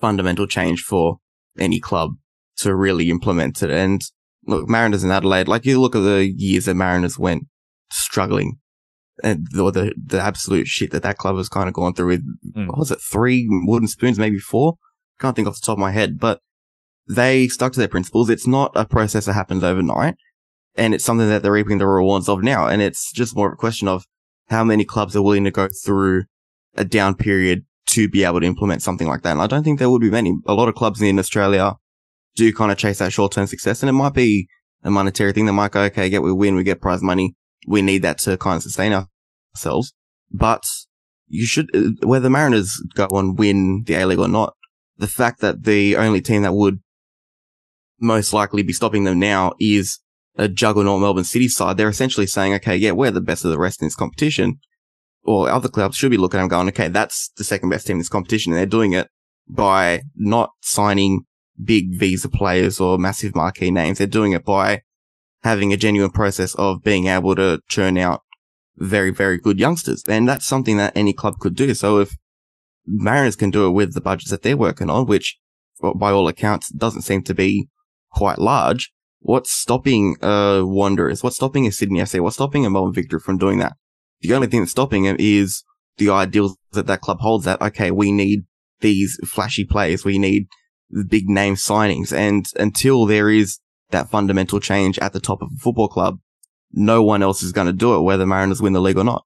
[0.00, 1.18] fundamental change for
[1.58, 2.12] any club
[2.58, 3.70] to really implement it.
[3.70, 4.02] And
[4.46, 7.44] look, Mariners in Adelaide, like you look at the years that Mariners went
[7.90, 8.58] struggling
[9.22, 12.22] and the, the, the absolute shit that that club has kind of gone through with,
[12.56, 12.68] Mm.
[12.68, 14.74] what was it, three wooden spoons, maybe four?
[15.20, 16.40] Can't think off the top of my head, but
[17.08, 18.30] they stuck to their principles.
[18.30, 20.14] It's not a process that happens overnight
[20.76, 22.68] and it's something that they're reaping the rewards of now.
[22.68, 24.04] And it's just more of a question of
[24.48, 26.24] how many clubs are willing to go through
[26.76, 29.32] a down period to be able to implement something like that.
[29.32, 30.34] And I don't think there would be many.
[30.46, 31.74] A lot of clubs in Australia
[32.36, 34.48] do kind of chase that short term success and it might be
[34.84, 35.46] a monetary thing.
[35.46, 37.34] They might go, okay, get we win, we get prize money.
[37.66, 38.92] We need that to kind of sustain
[39.54, 39.92] ourselves.
[40.30, 40.64] But
[41.26, 44.54] you should, uh, whether the Mariners go and win the A League or not,
[44.96, 46.80] the fact that the only team that would
[48.00, 49.98] most likely be stopping them now is
[50.36, 51.76] a juggernaut Melbourne City side.
[51.76, 54.60] They're essentially saying, okay, yeah, we're the best of the rest in this competition.
[55.28, 57.96] Or other clubs should be looking at them going, okay, that's the second best team
[57.96, 58.52] in this competition.
[58.52, 59.08] And they're doing it
[59.46, 61.26] by not signing
[61.62, 63.98] big visa players or massive marquee names.
[63.98, 64.80] They're doing it by
[65.42, 68.22] having a genuine process of being able to churn out
[68.78, 70.02] very, very good youngsters.
[70.08, 71.74] And that's something that any club could do.
[71.74, 72.16] So if
[72.86, 75.38] Mariners can do it with the budgets that they're working on, which
[75.96, 77.68] by all accounts doesn't seem to be
[78.12, 81.22] quite large, what's stopping uh Wanderers?
[81.22, 82.18] What's stopping a Sydney FC?
[82.18, 83.74] What's stopping a Melbourne Victory from doing that?
[84.20, 85.62] The only thing that's stopping them is
[85.96, 88.44] the ideals that that club holds that, okay, we need
[88.80, 90.04] these flashy players.
[90.04, 90.46] We need
[90.90, 92.12] the big name signings.
[92.12, 93.58] And until there is
[93.90, 96.18] that fundamental change at the top of a football club,
[96.72, 99.24] no one else is going to do it, whether Mariners win the league or not.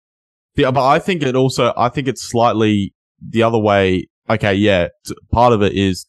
[0.56, 4.08] Yeah, but I think it also, I think it's slightly the other way.
[4.28, 4.88] Okay, yeah,
[5.32, 6.06] part of it is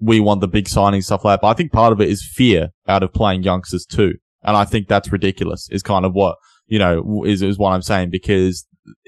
[0.00, 2.24] we want the big signing stuff like that, but I think part of it is
[2.24, 4.14] fear out of playing youngsters too.
[4.42, 6.36] And I think that's ridiculous is kind of what,
[6.66, 8.66] you know, is, is what I'm saying because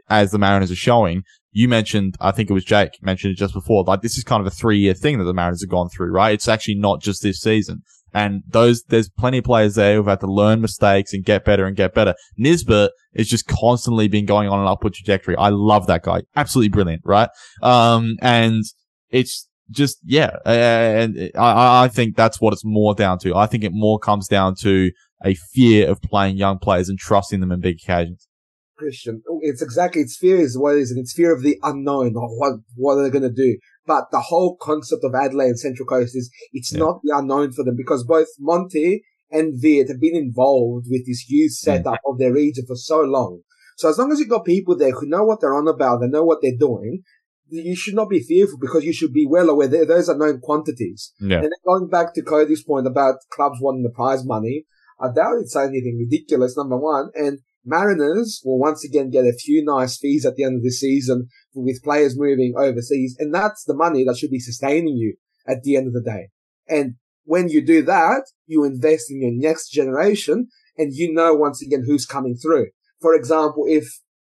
[0.09, 3.55] as the Mariners are showing, you mentioned, I think it was Jake mentioned it just
[3.55, 5.89] before, like this is kind of a three year thing that the Mariners have gone
[5.89, 6.35] through, right?
[6.35, 7.83] It's actually not just this season.
[8.13, 11.67] And those, there's plenty of players there who've had to learn mistakes and get better
[11.67, 12.15] and get better.
[12.37, 15.37] Nisbet is just constantly been going on an upward trajectory.
[15.37, 16.23] I love that guy.
[16.37, 17.29] Absolutely brilliant, right?
[17.61, 18.63] Um, and
[19.11, 20.37] it's just, yeah.
[20.45, 23.35] And I, I think that's what it's more down to.
[23.35, 24.93] I think it more comes down to
[25.25, 28.29] a fear of playing young players and trusting them in big occasions.
[28.77, 29.23] Christian.
[29.31, 32.15] Oh, it's exactly, it's fear is what it is, and it's fear of the unknown,
[32.17, 33.57] or what, what are they going to do?
[33.87, 36.81] But the whole concept of Adelaide and Central Coast is it's Yeah.
[36.81, 41.29] not the unknown for them because both Monty and Veart have been involved with this
[41.29, 43.41] youth setup of their region for so long.
[43.77, 46.09] So as long as you've got people there who know what they're on about, they
[46.09, 47.03] know what they're doing,
[47.49, 50.41] you should not be fearful because you should be well aware that those are known
[50.41, 51.13] quantities.
[51.21, 51.37] Yeah.
[51.37, 54.65] And then going back to Cody's point about clubs wanting the prize money,
[55.05, 57.11] I doubt it's anything ridiculous, number one.
[57.15, 60.71] And Mariners will once again get a few nice fees at the end of the
[60.71, 63.17] season with players moving overseas.
[63.19, 66.29] And that's the money that should be sustaining you at the end of the day.
[66.69, 66.95] And
[67.25, 71.85] when you do that, you invest in your next generation and you know once again
[71.87, 72.69] who's coming through.
[73.01, 73.87] For example, if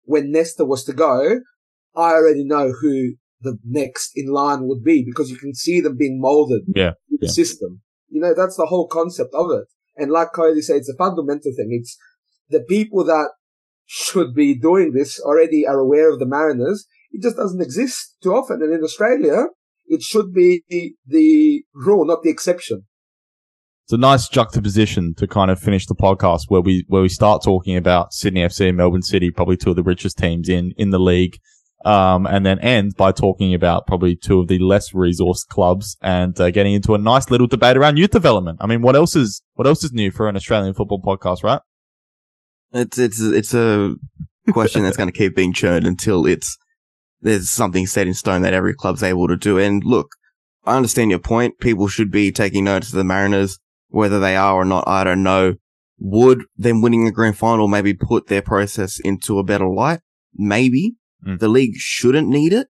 [0.06, 1.40] when Nesta was to go,
[1.96, 5.98] I already know who the next in line would be because you can see them
[5.98, 7.32] being molded Yeah, in the yeah.
[7.32, 7.82] system.
[8.10, 9.66] You know, that's the whole concept of it.
[9.96, 11.70] And like Cody said, it's a fundamental thing.
[11.72, 11.98] It's
[12.50, 13.30] the people that
[13.86, 16.86] should be doing this already are aware of the Mariners.
[17.12, 18.62] It just doesn't exist too often.
[18.62, 19.46] And in Australia,
[19.86, 20.64] it should be
[21.06, 22.86] the rule, not the exception.
[23.86, 27.44] It's a nice juxtaposition to kind of finish the podcast where we where we start
[27.44, 30.92] talking about Sydney FC and Melbourne City, probably two of the richest teams in in
[30.92, 31.38] the league,
[31.84, 36.40] um, and then end by talking about probably two of the less resourced clubs and
[36.40, 38.58] uh, getting into a nice little debate around youth development.
[38.62, 41.62] I mean, what else is what else is new for an Australian football podcast, right?
[42.72, 43.96] It's it's it's a
[44.52, 46.58] question that's going to keep being churned until it's
[47.22, 49.58] there's something set in stone that every club's able to do.
[49.58, 50.10] And look,
[50.66, 51.60] I understand your point.
[51.60, 53.60] People should be taking notice of the Mariners,
[53.90, 54.86] whether they are or not.
[54.88, 55.56] I don't know.
[56.00, 60.00] Would them winning the grand final maybe put their process into a better light?
[60.34, 60.96] Maybe
[61.26, 61.40] Mm.
[61.40, 62.68] the league shouldn't need it.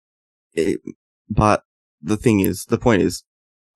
[0.53, 0.79] it.
[1.29, 1.63] But
[2.01, 3.23] the thing is, the point is,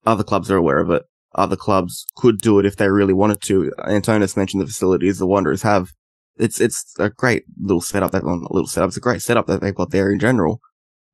[0.05, 1.03] other clubs are aware of it.
[1.35, 3.71] Other clubs could do it if they really wanted to.
[3.79, 5.91] Antonis mentioned the facilities the Wanderers have
[6.37, 8.89] it's it's a great little setup that well, little setup.
[8.89, 10.59] It's a great setup that they've got there in general.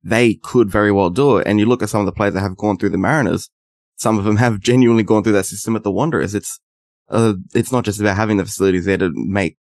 [0.02, 1.46] They could very well do it.
[1.46, 3.50] And you look at some of the players that have gone through the Mariners.
[3.96, 6.34] Some of them have genuinely gone through that system at the Wanderers.
[6.34, 6.60] It's
[7.10, 9.56] uh, it's not just about having the facilities there to make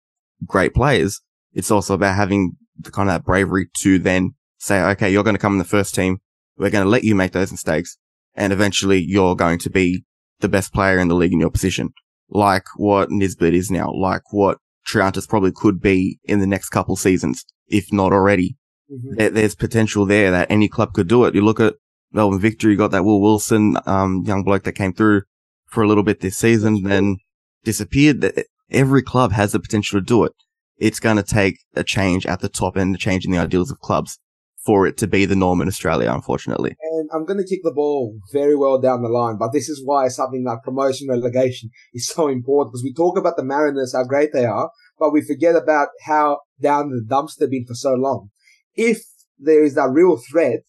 [0.46, 1.22] great players.
[1.54, 5.36] It's also about having the kind of that bravery to then say, okay, you're going
[5.36, 6.18] to come in the first team.
[6.58, 7.98] We're going to let you make those mistakes,
[8.36, 10.04] and eventually you're going to be
[10.40, 11.94] the best player in the league in your position,
[12.30, 14.58] like what Nisbet is now, like what
[14.88, 18.58] Triantis probably could be in the next couple seasons, if not already.
[18.92, 19.16] Mm-hmm.
[19.16, 21.34] There, there's potential there that any club could do it.
[21.34, 21.76] You look at
[22.12, 25.24] Melbourne Victory, you got that Will Wilson, um, young bloke that came through
[25.68, 27.18] for a little bit this season, then
[27.64, 28.44] disappeared.
[28.70, 30.34] Every club has the potential to do it.
[30.78, 33.72] It's going to take a change at the top and a change in the ideals
[33.72, 34.20] of clubs
[34.66, 36.76] for it to be the norm in Australia, unfortunately.
[36.82, 39.82] And I'm going to kick the ball very well down the line, but this is
[39.84, 44.06] why something like promotion relegation is so important because we talk about the Mariners, how
[44.06, 47.94] great they are, but we forget about how down the dumps they've been for so
[47.94, 48.30] long.
[48.76, 49.04] If
[49.38, 50.64] there is a real threat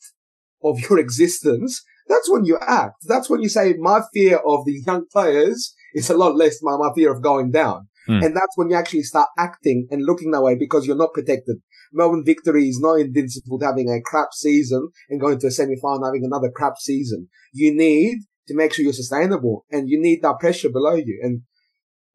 [0.63, 2.97] of your existence, that's when you act.
[3.07, 6.79] That's when you say, my fear of the young players is a lot less than
[6.79, 7.89] my fear of going down.
[8.07, 8.23] Hmm.
[8.23, 11.57] And that's when you actually start acting and looking that way because you're not protected.
[11.93, 16.05] Melbourne Victory is not invincible to having a crap season and going to a semi-final
[16.05, 17.29] having another crap season.
[17.53, 21.21] You need to make sure you're sustainable and you need that pressure below you.
[21.23, 21.43] And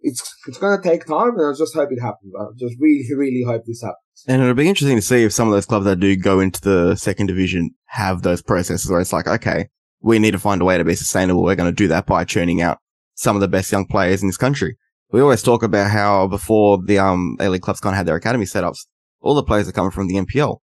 [0.02, 2.34] it's, it's going to take time and I just hope it happens.
[2.40, 3.98] I just really, really hope this happens.
[4.28, 6.62] And it'll be interesting to see if some of those clubs that do go into
[6.62, 9.70] the second division have those processes where it's like, okay,
[10.02, 11.44] we need to find a way to be sustainable.
[11.44, 12.80] We're going to do that by churning out
[13.16, 14.78] some of the best young players in this country.
[15.12, 18.45] We always talk about how before the um A-League clubs kind of had their academy
[18.45, 18.86] setups,
[19.22, 20.57] all the players are coming from the NPL.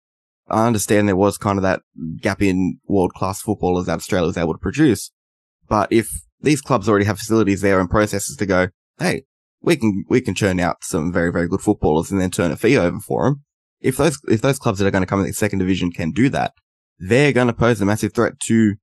[0.49, 1.81] I understand there was kind of that
[2.21, 5.11] gap in world class footballers that Australia was able to produce.
[5.69, 8.69] But if these clubs already have facilities there and processes to go,
[8.99, 9.23] hey,
[9.63, 12.57] we can, we can churn out some very, very good footballers and then turn a
[12.57, 13.45] fee over for them.
[13.81, 16.11] If those, if those clubs that are going to come in the second division can
[16.11, 16.53] do that,
[16.99, 18.75] they're going to pose a massive threat to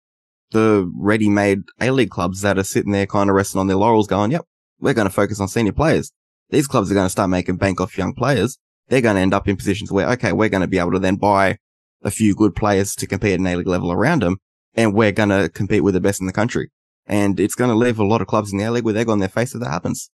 [0.52, 4.32] the ready-made A-League clubs that are sitting there kind of resting on their laurels going,
[4.32, 4.46] yep,
[4.82, 6.12] we're going to focus on senior players.
[6.50, 8.58] These clubs are going to start making bank off young players.
[8.90, 11.00] They're going to end up in positions where, okay, we're going to be able to
[11.00, 11.58] then buy
[12.04, 14.38] a few good players to compete at an A-League level around them.
[14.74, 16.72] And we're going to compete with the best in the country.
[17.06, 19.20] And it's going to leave a lot of clubs in the A-League with egg on
[19.20, 20.10] their face if that happens.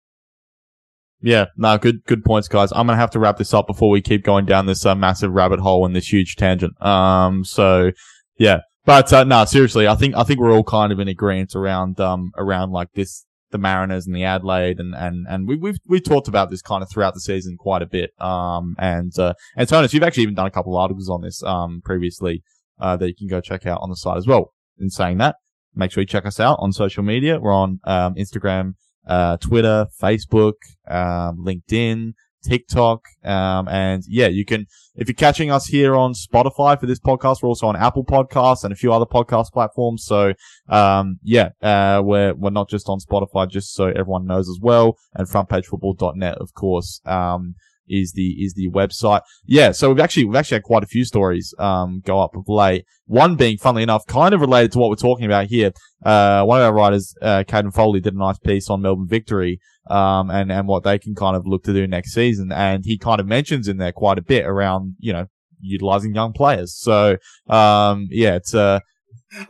[1.20, 2.70] Yeah, no, good, good points, guys.
[2.72, 5.32] I'm gonna have to wrap this up before we keep going down this uh, massive
[5.32, 6.80] rabbit hole and this huge tangent.
[6.80, 7.90] Um, so
[8.38, 11.56] yeah, but uh, no, seriously, I think I think we're all kind of in agreement
[11.56, 15.78] around um around like this, the Mariners and the Adelaide, and and and we, we've
[15.86, 18.10] we've talked about this kind of throughout the season quite a bit.
[18.20, 21.80] Um, and uh, Antonis, you've actually even done a couple of articles on this um
[21.84, 22.42] previously
[22.80, 24.52] uh, that you can go check out on the site as well.
[24.78, 25.36] In saying that,
[25.74, 27.38] make sure you check us out on social media.
[27.40, 28.74] We're on um, Instagram
[29.08, 30.54] uh, Twitter, Facebook,
[30.86, 32.12] um, LinkedIn,
[32.42, 37.00] TikTok, um, and yeah, you can, if you're catching us here on Spotify for this
[37.00, 40.04] podcast, we're also on Apple Podcasts and a few other podcast platforms.
[40.04, 40.34] So,
[40.68, 44.98] um, yeah, uh, we're, we're not just on Spotify, just so everyone knows as well.
[45.14, 47.54] And frontpagefootball.net, of course, um,
[47.88, 49.22] is the, is the website.
[49.46, 49.72] Yeah.
[49.72, 52.84] So we've actually, we've actually had quite a few stories, um, go up of late.
[53.06, 55.72] One being, funnily enough, kind of related to what we're talking about here.
[56.04, 59.60] Uh, one of our writers, uh, Caden Foley did a nice piece on Melbourne victory,
[59.90, 62.52] um, and, and what they can kind of look to do next season.
[62.52, 65.26] And he kind of mentions in there quite a bit around, you know,
[65.60, 66.76] utilizing young players.
[66.76, 67.16] So,
[67.48, 68.80] um, yeah, it's, uh,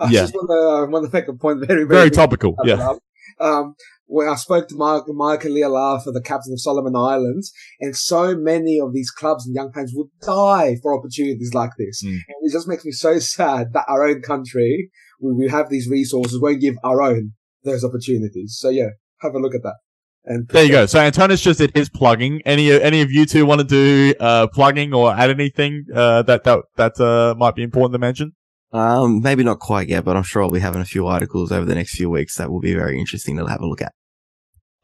[0.01, 0.21] I Yeah.
[0.21, 0.49] just want
[0.87, 2.55] to, want to make a point very, very, very topical.
[2.65, 2.95] Yeah.
[3.41, 3.75] Um,
[4.09, 8.81] when I spoke to Mark, Micah Lea'alafa the captain of Solomon Islands, and so many
[8.81, 12.03] of these clubs and young players would die for opportunities like this.
[12.03, 12.11] Mm.
[12.11, 14.91] And it just makes me so sad that our own country,
[15.21, 17.33] we, we have these resources, won't give our own
[17.65, 18.57] those opportunities.
[18.59, 18.89] So yeah,
[19.21, 19.77] have a look at that.
[20.25, 20.87] And There you go.
[20.87, 22.43] So Antonis just did his plugging.
[22.45, 26.45] Any any of you two want to do uh, plugging or add anything uh, that
[26.45, 28.33] that that uh, might be important to mention?
[28.71, 31.65] Um, maybe not quite yet, but I'm sure I'll be having a few articles over
[31.65, 33.93] the next few weeks that will be very interesting to have a look at.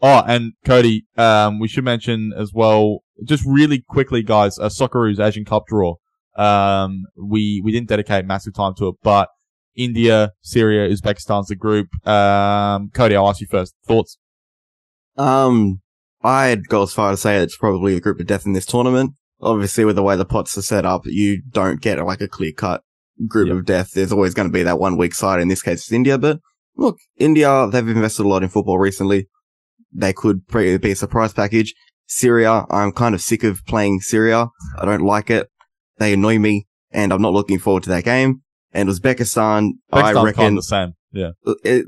[0.03, 5.25] Oh, and Cody, um, we should mention as well, just really quickly, guys, uh, Socceroos
[5.25, 5.95] Asian Cup draw.
[6.37, 9.29] Um, we, we didn't dedicate massive time to it, but
[9.77, 11.89] India, Syria, Uzbekistan's the group.
[12.07, 13.75] Um, Cody, I'll ask you first.
[13.87, 14.19] Thoughts?
[15.17, 15.81] Um,
[16.23, 18.67] I'd go as far as to say it's probably the group of death in this
[18.67, 19.13] tournament.
[19.41, 22.53] Obviously, with the way the pots are set up, you don't get like a clear
[22.53, 22.83] cut
[23.29, 23.57] group Yep.
[23.57, 23.91] of death.
[23.93, 25.41] There's always going to be that one weak side.
[25.41, 26.19] In this case, it's India.
[26.19, 26.41] But
[26.77, 29.29] look, India, they've invested a lot in football recently.
[29.95, 31.75] They could pre- be a surprise package.
[32.07, 34.49] Syria, I'm kind of sick of playing Syria.
[34.79, 35.49] I don't like it.
[35.99, 38.43] They annoy me and I'm not looking forward to that game.
[38.73, 40.95] And Uzbekistan, I reckon the same.
[41.13, 41.31] Yeah.
[41.63, 41.87] it,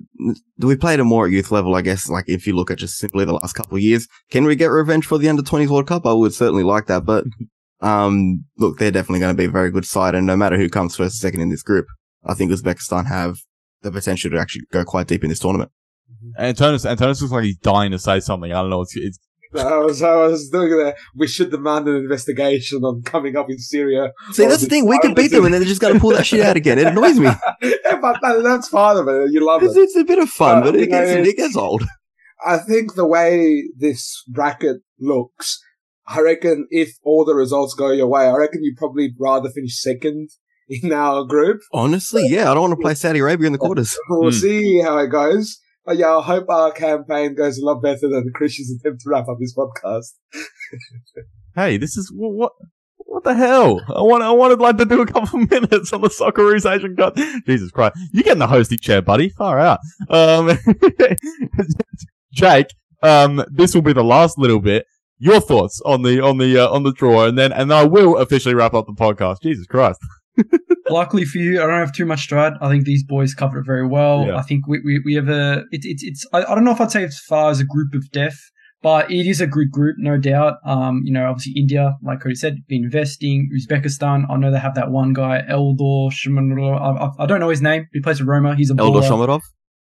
[0.58, 2.08] we played it more at youth level, I guess.
[2.08, 4.66] Like if you look at just simply the last couple of years, can we get
[4.66, 6.06] revenge for the under 20s World Cup?
[6.06, 7.04] I would certainly like that.
[7.04, 7.24] But,
[7.80, 10.14] um, look, they're definitely going to be a very good side.
[10.14, 11.86] And no matter who comes first or second in this group,
[12.24, 13.38] I think Uzbekistan have
[13.82, 15.70] the potential to actually go quite deep in this tournament.
[16.38, 18.52] Antonis, Antonis looks like he's dying to say something.
[18.52, 18.82] I don't know.
[18.82, 19.18] It's, it's
[19.54, 20.96] I was, I was doing that.
[21.14, 24.12] We should demand an investigation on coming up in Syria.
[24.32, 24.86] See, that's the the thing.
[24.88, 26.78] We can beat them and then they're just got to pull that shit out again.
[26.78, 27.26] It annoys me.
[27.62, 29.30] yeah, but that, that's part of it.
[29.32, 29.80] You love It's, it.
[29.80, 31.84] it's a bit of fun, Uh, but it you know, gets, it gets old.
[32.46, 35.58] I think the way this bracket looks,
[36.06, 39.80] I reckon if all the results go your way, I reckon you'd probably rather finish
[39.80, 40.28] second
[40.68, 41.60] in our group.
[41.72, 43.96] Honestly, yeah, I don't want to play Saudi Arabia in the quarters.
[44.10, 44.36] We'll Hmm.
[44.36, 45.58] see how it goes.
[45.86, 49.08] But yeah, I hope our campaign goes a lot better than the Christian's attempt to
[49.08, 50.14] wrap up this podcast.
[51.54, 52.52] hey, this is wh- what.
[53.08, 53.80] What the hell?
[53.88, 56.96] I want, I wanted like to do a couple of minutes on the Socceroos Asian
[56.96, 57.16] Cup.
[57.46, 57.96] Jesus Christ.
[58.12, 59.28] You get in the hosting chair, buddy.
[59.28, 59.78] Far out.
[60.10, 60.58] Um,
[62.32, 62.66] Jake,
[63.04, 64.86] um, this will be the last little bit.
[65.18, 68.16] Your thoughts on the, on the, uh, on the draw and then, and I will
[68.16, 69.40] officially wrap up the podcast.
[69.40, 70.00] Jesus Christ.
[70.88, 72.54] Luckily for you, I don't have too much to add.
[72.60, 74.26] I think these boys covered it very well.
[74.26, 74.36] Yeah.
[74.36, 76.80] I think we, we, we have a, it, it, it's, I, I don't know if
[76.80, 78.38] I'd say as far as a group of death,
[78.82, 80.58] but it is a good group, no doubt.
[80.64, 83.50] Um, you know, obviously India, like Cody said, been investing.
[83.52, 86.80] Uzbekistan, I know they have that one guy, Eldor Shimanov.
[87.18, 87.86] I, I, don't know his name.
[87.92, 88.54] He plays for Roma.
[88.54, 89.40] He's a Eldor baller.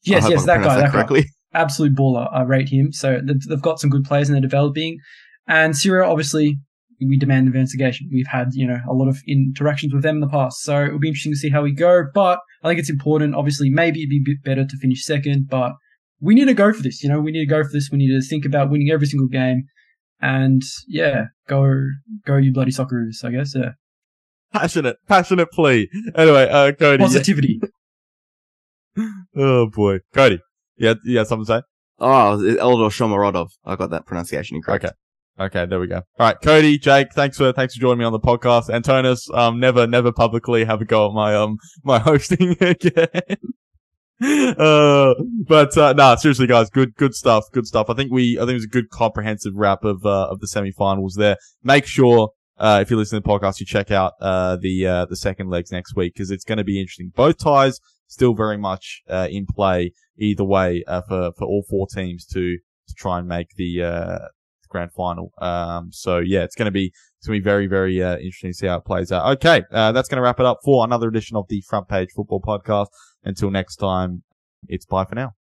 [0.04, 1.26] Yes, yes, that guy, that guy correctly.
[1.54, 2.32] absolute baller.
[2.32, 2.94] I rate him.
[2.94, 5.00] So they've, they've got some good players and they're developing.
[5.48, 6.58] And Syria, obviously,
[7.00, 8.10] we demand investigation.
[8.12, 10.62] We've had, you know, a lot of interactions with them in the past.
[10.62, 12.04] So it'll be interesting to see how we go.
[12.14, 13.36] But I think it's important.
[13.36, 15.74] Obviously, maybe it'd be a bit better to finish second, but
[16.20, 17.04] we need to go for this.
[17.04, 17.90] You know, we need to go for this.
[17.92, 19.64] We need to think about winning every single game.
[20.22, 21.88] And yeah, go,
[22.26, 23.54] go you bloody Socceroos, I guess.
[23.56, 23.72] Yeah.
[24.54, 25.90] Passionate, passionate plea.
[26.16, 27.02] Anyway, uh, Cody.
[27.04, 27.60] yeah- Positivity.
[29.36, 30.00] Oh boy.
[30.14, 30.40] Cody.
[30.78, 31.62] Yeah, yeah, something to say?
[32.00, 33.50] Oh, Eldor Shomurodov.
[33.66, 34.86] I got that pronunciation incorrect.
[34.86, 34.94] Okay.
[35.38, 35.98] Okay, there we go.
[35.98, 38.70] All right, Cody, Jake, thanks for thanks for joining me on the podcast.
[38.70, 43.38] Antonis, um, never never publicly have a go at my um my hosting again.
[44.58, 45.14] uh,
[45.46, 47.90] but uh, nah, seriously, guys, good good stuff, good stuff.
[47.90, 50.48] I think we I think it was a good comprehensive wrap of uh, of the
[50.48, 51.38] semifinals there.
[51.64, 52.30] Make sure.
[52.58, 55.50] Uh, if you're listening to the podcast, you check out, uh, the, uh, the second
[55.50, 57.12] legs next week because it's going to be interesting.
[57.14, 61.86] Both ties still very much, uh, in play either way, uh, for, for all four
[61.94, 62.58] teams to,
[62.88, 64.20] to try and make the, uh,
[64.76, 65.32] grand final.
[65.40, 68.52] Um, so yeah, it's going to be, it's going to be very, very, uh, interesting
[68.52, 69.26] to see how it plays out.
[69.38, 69.64] Okay.
[69.72, 72.42] Uh, that's going to wrap it up for another edition of the front page football
[72.42, 72.88] podcast.
[73.24, 74.24] Until next time,
[74.68, 75.32] it's bye for now.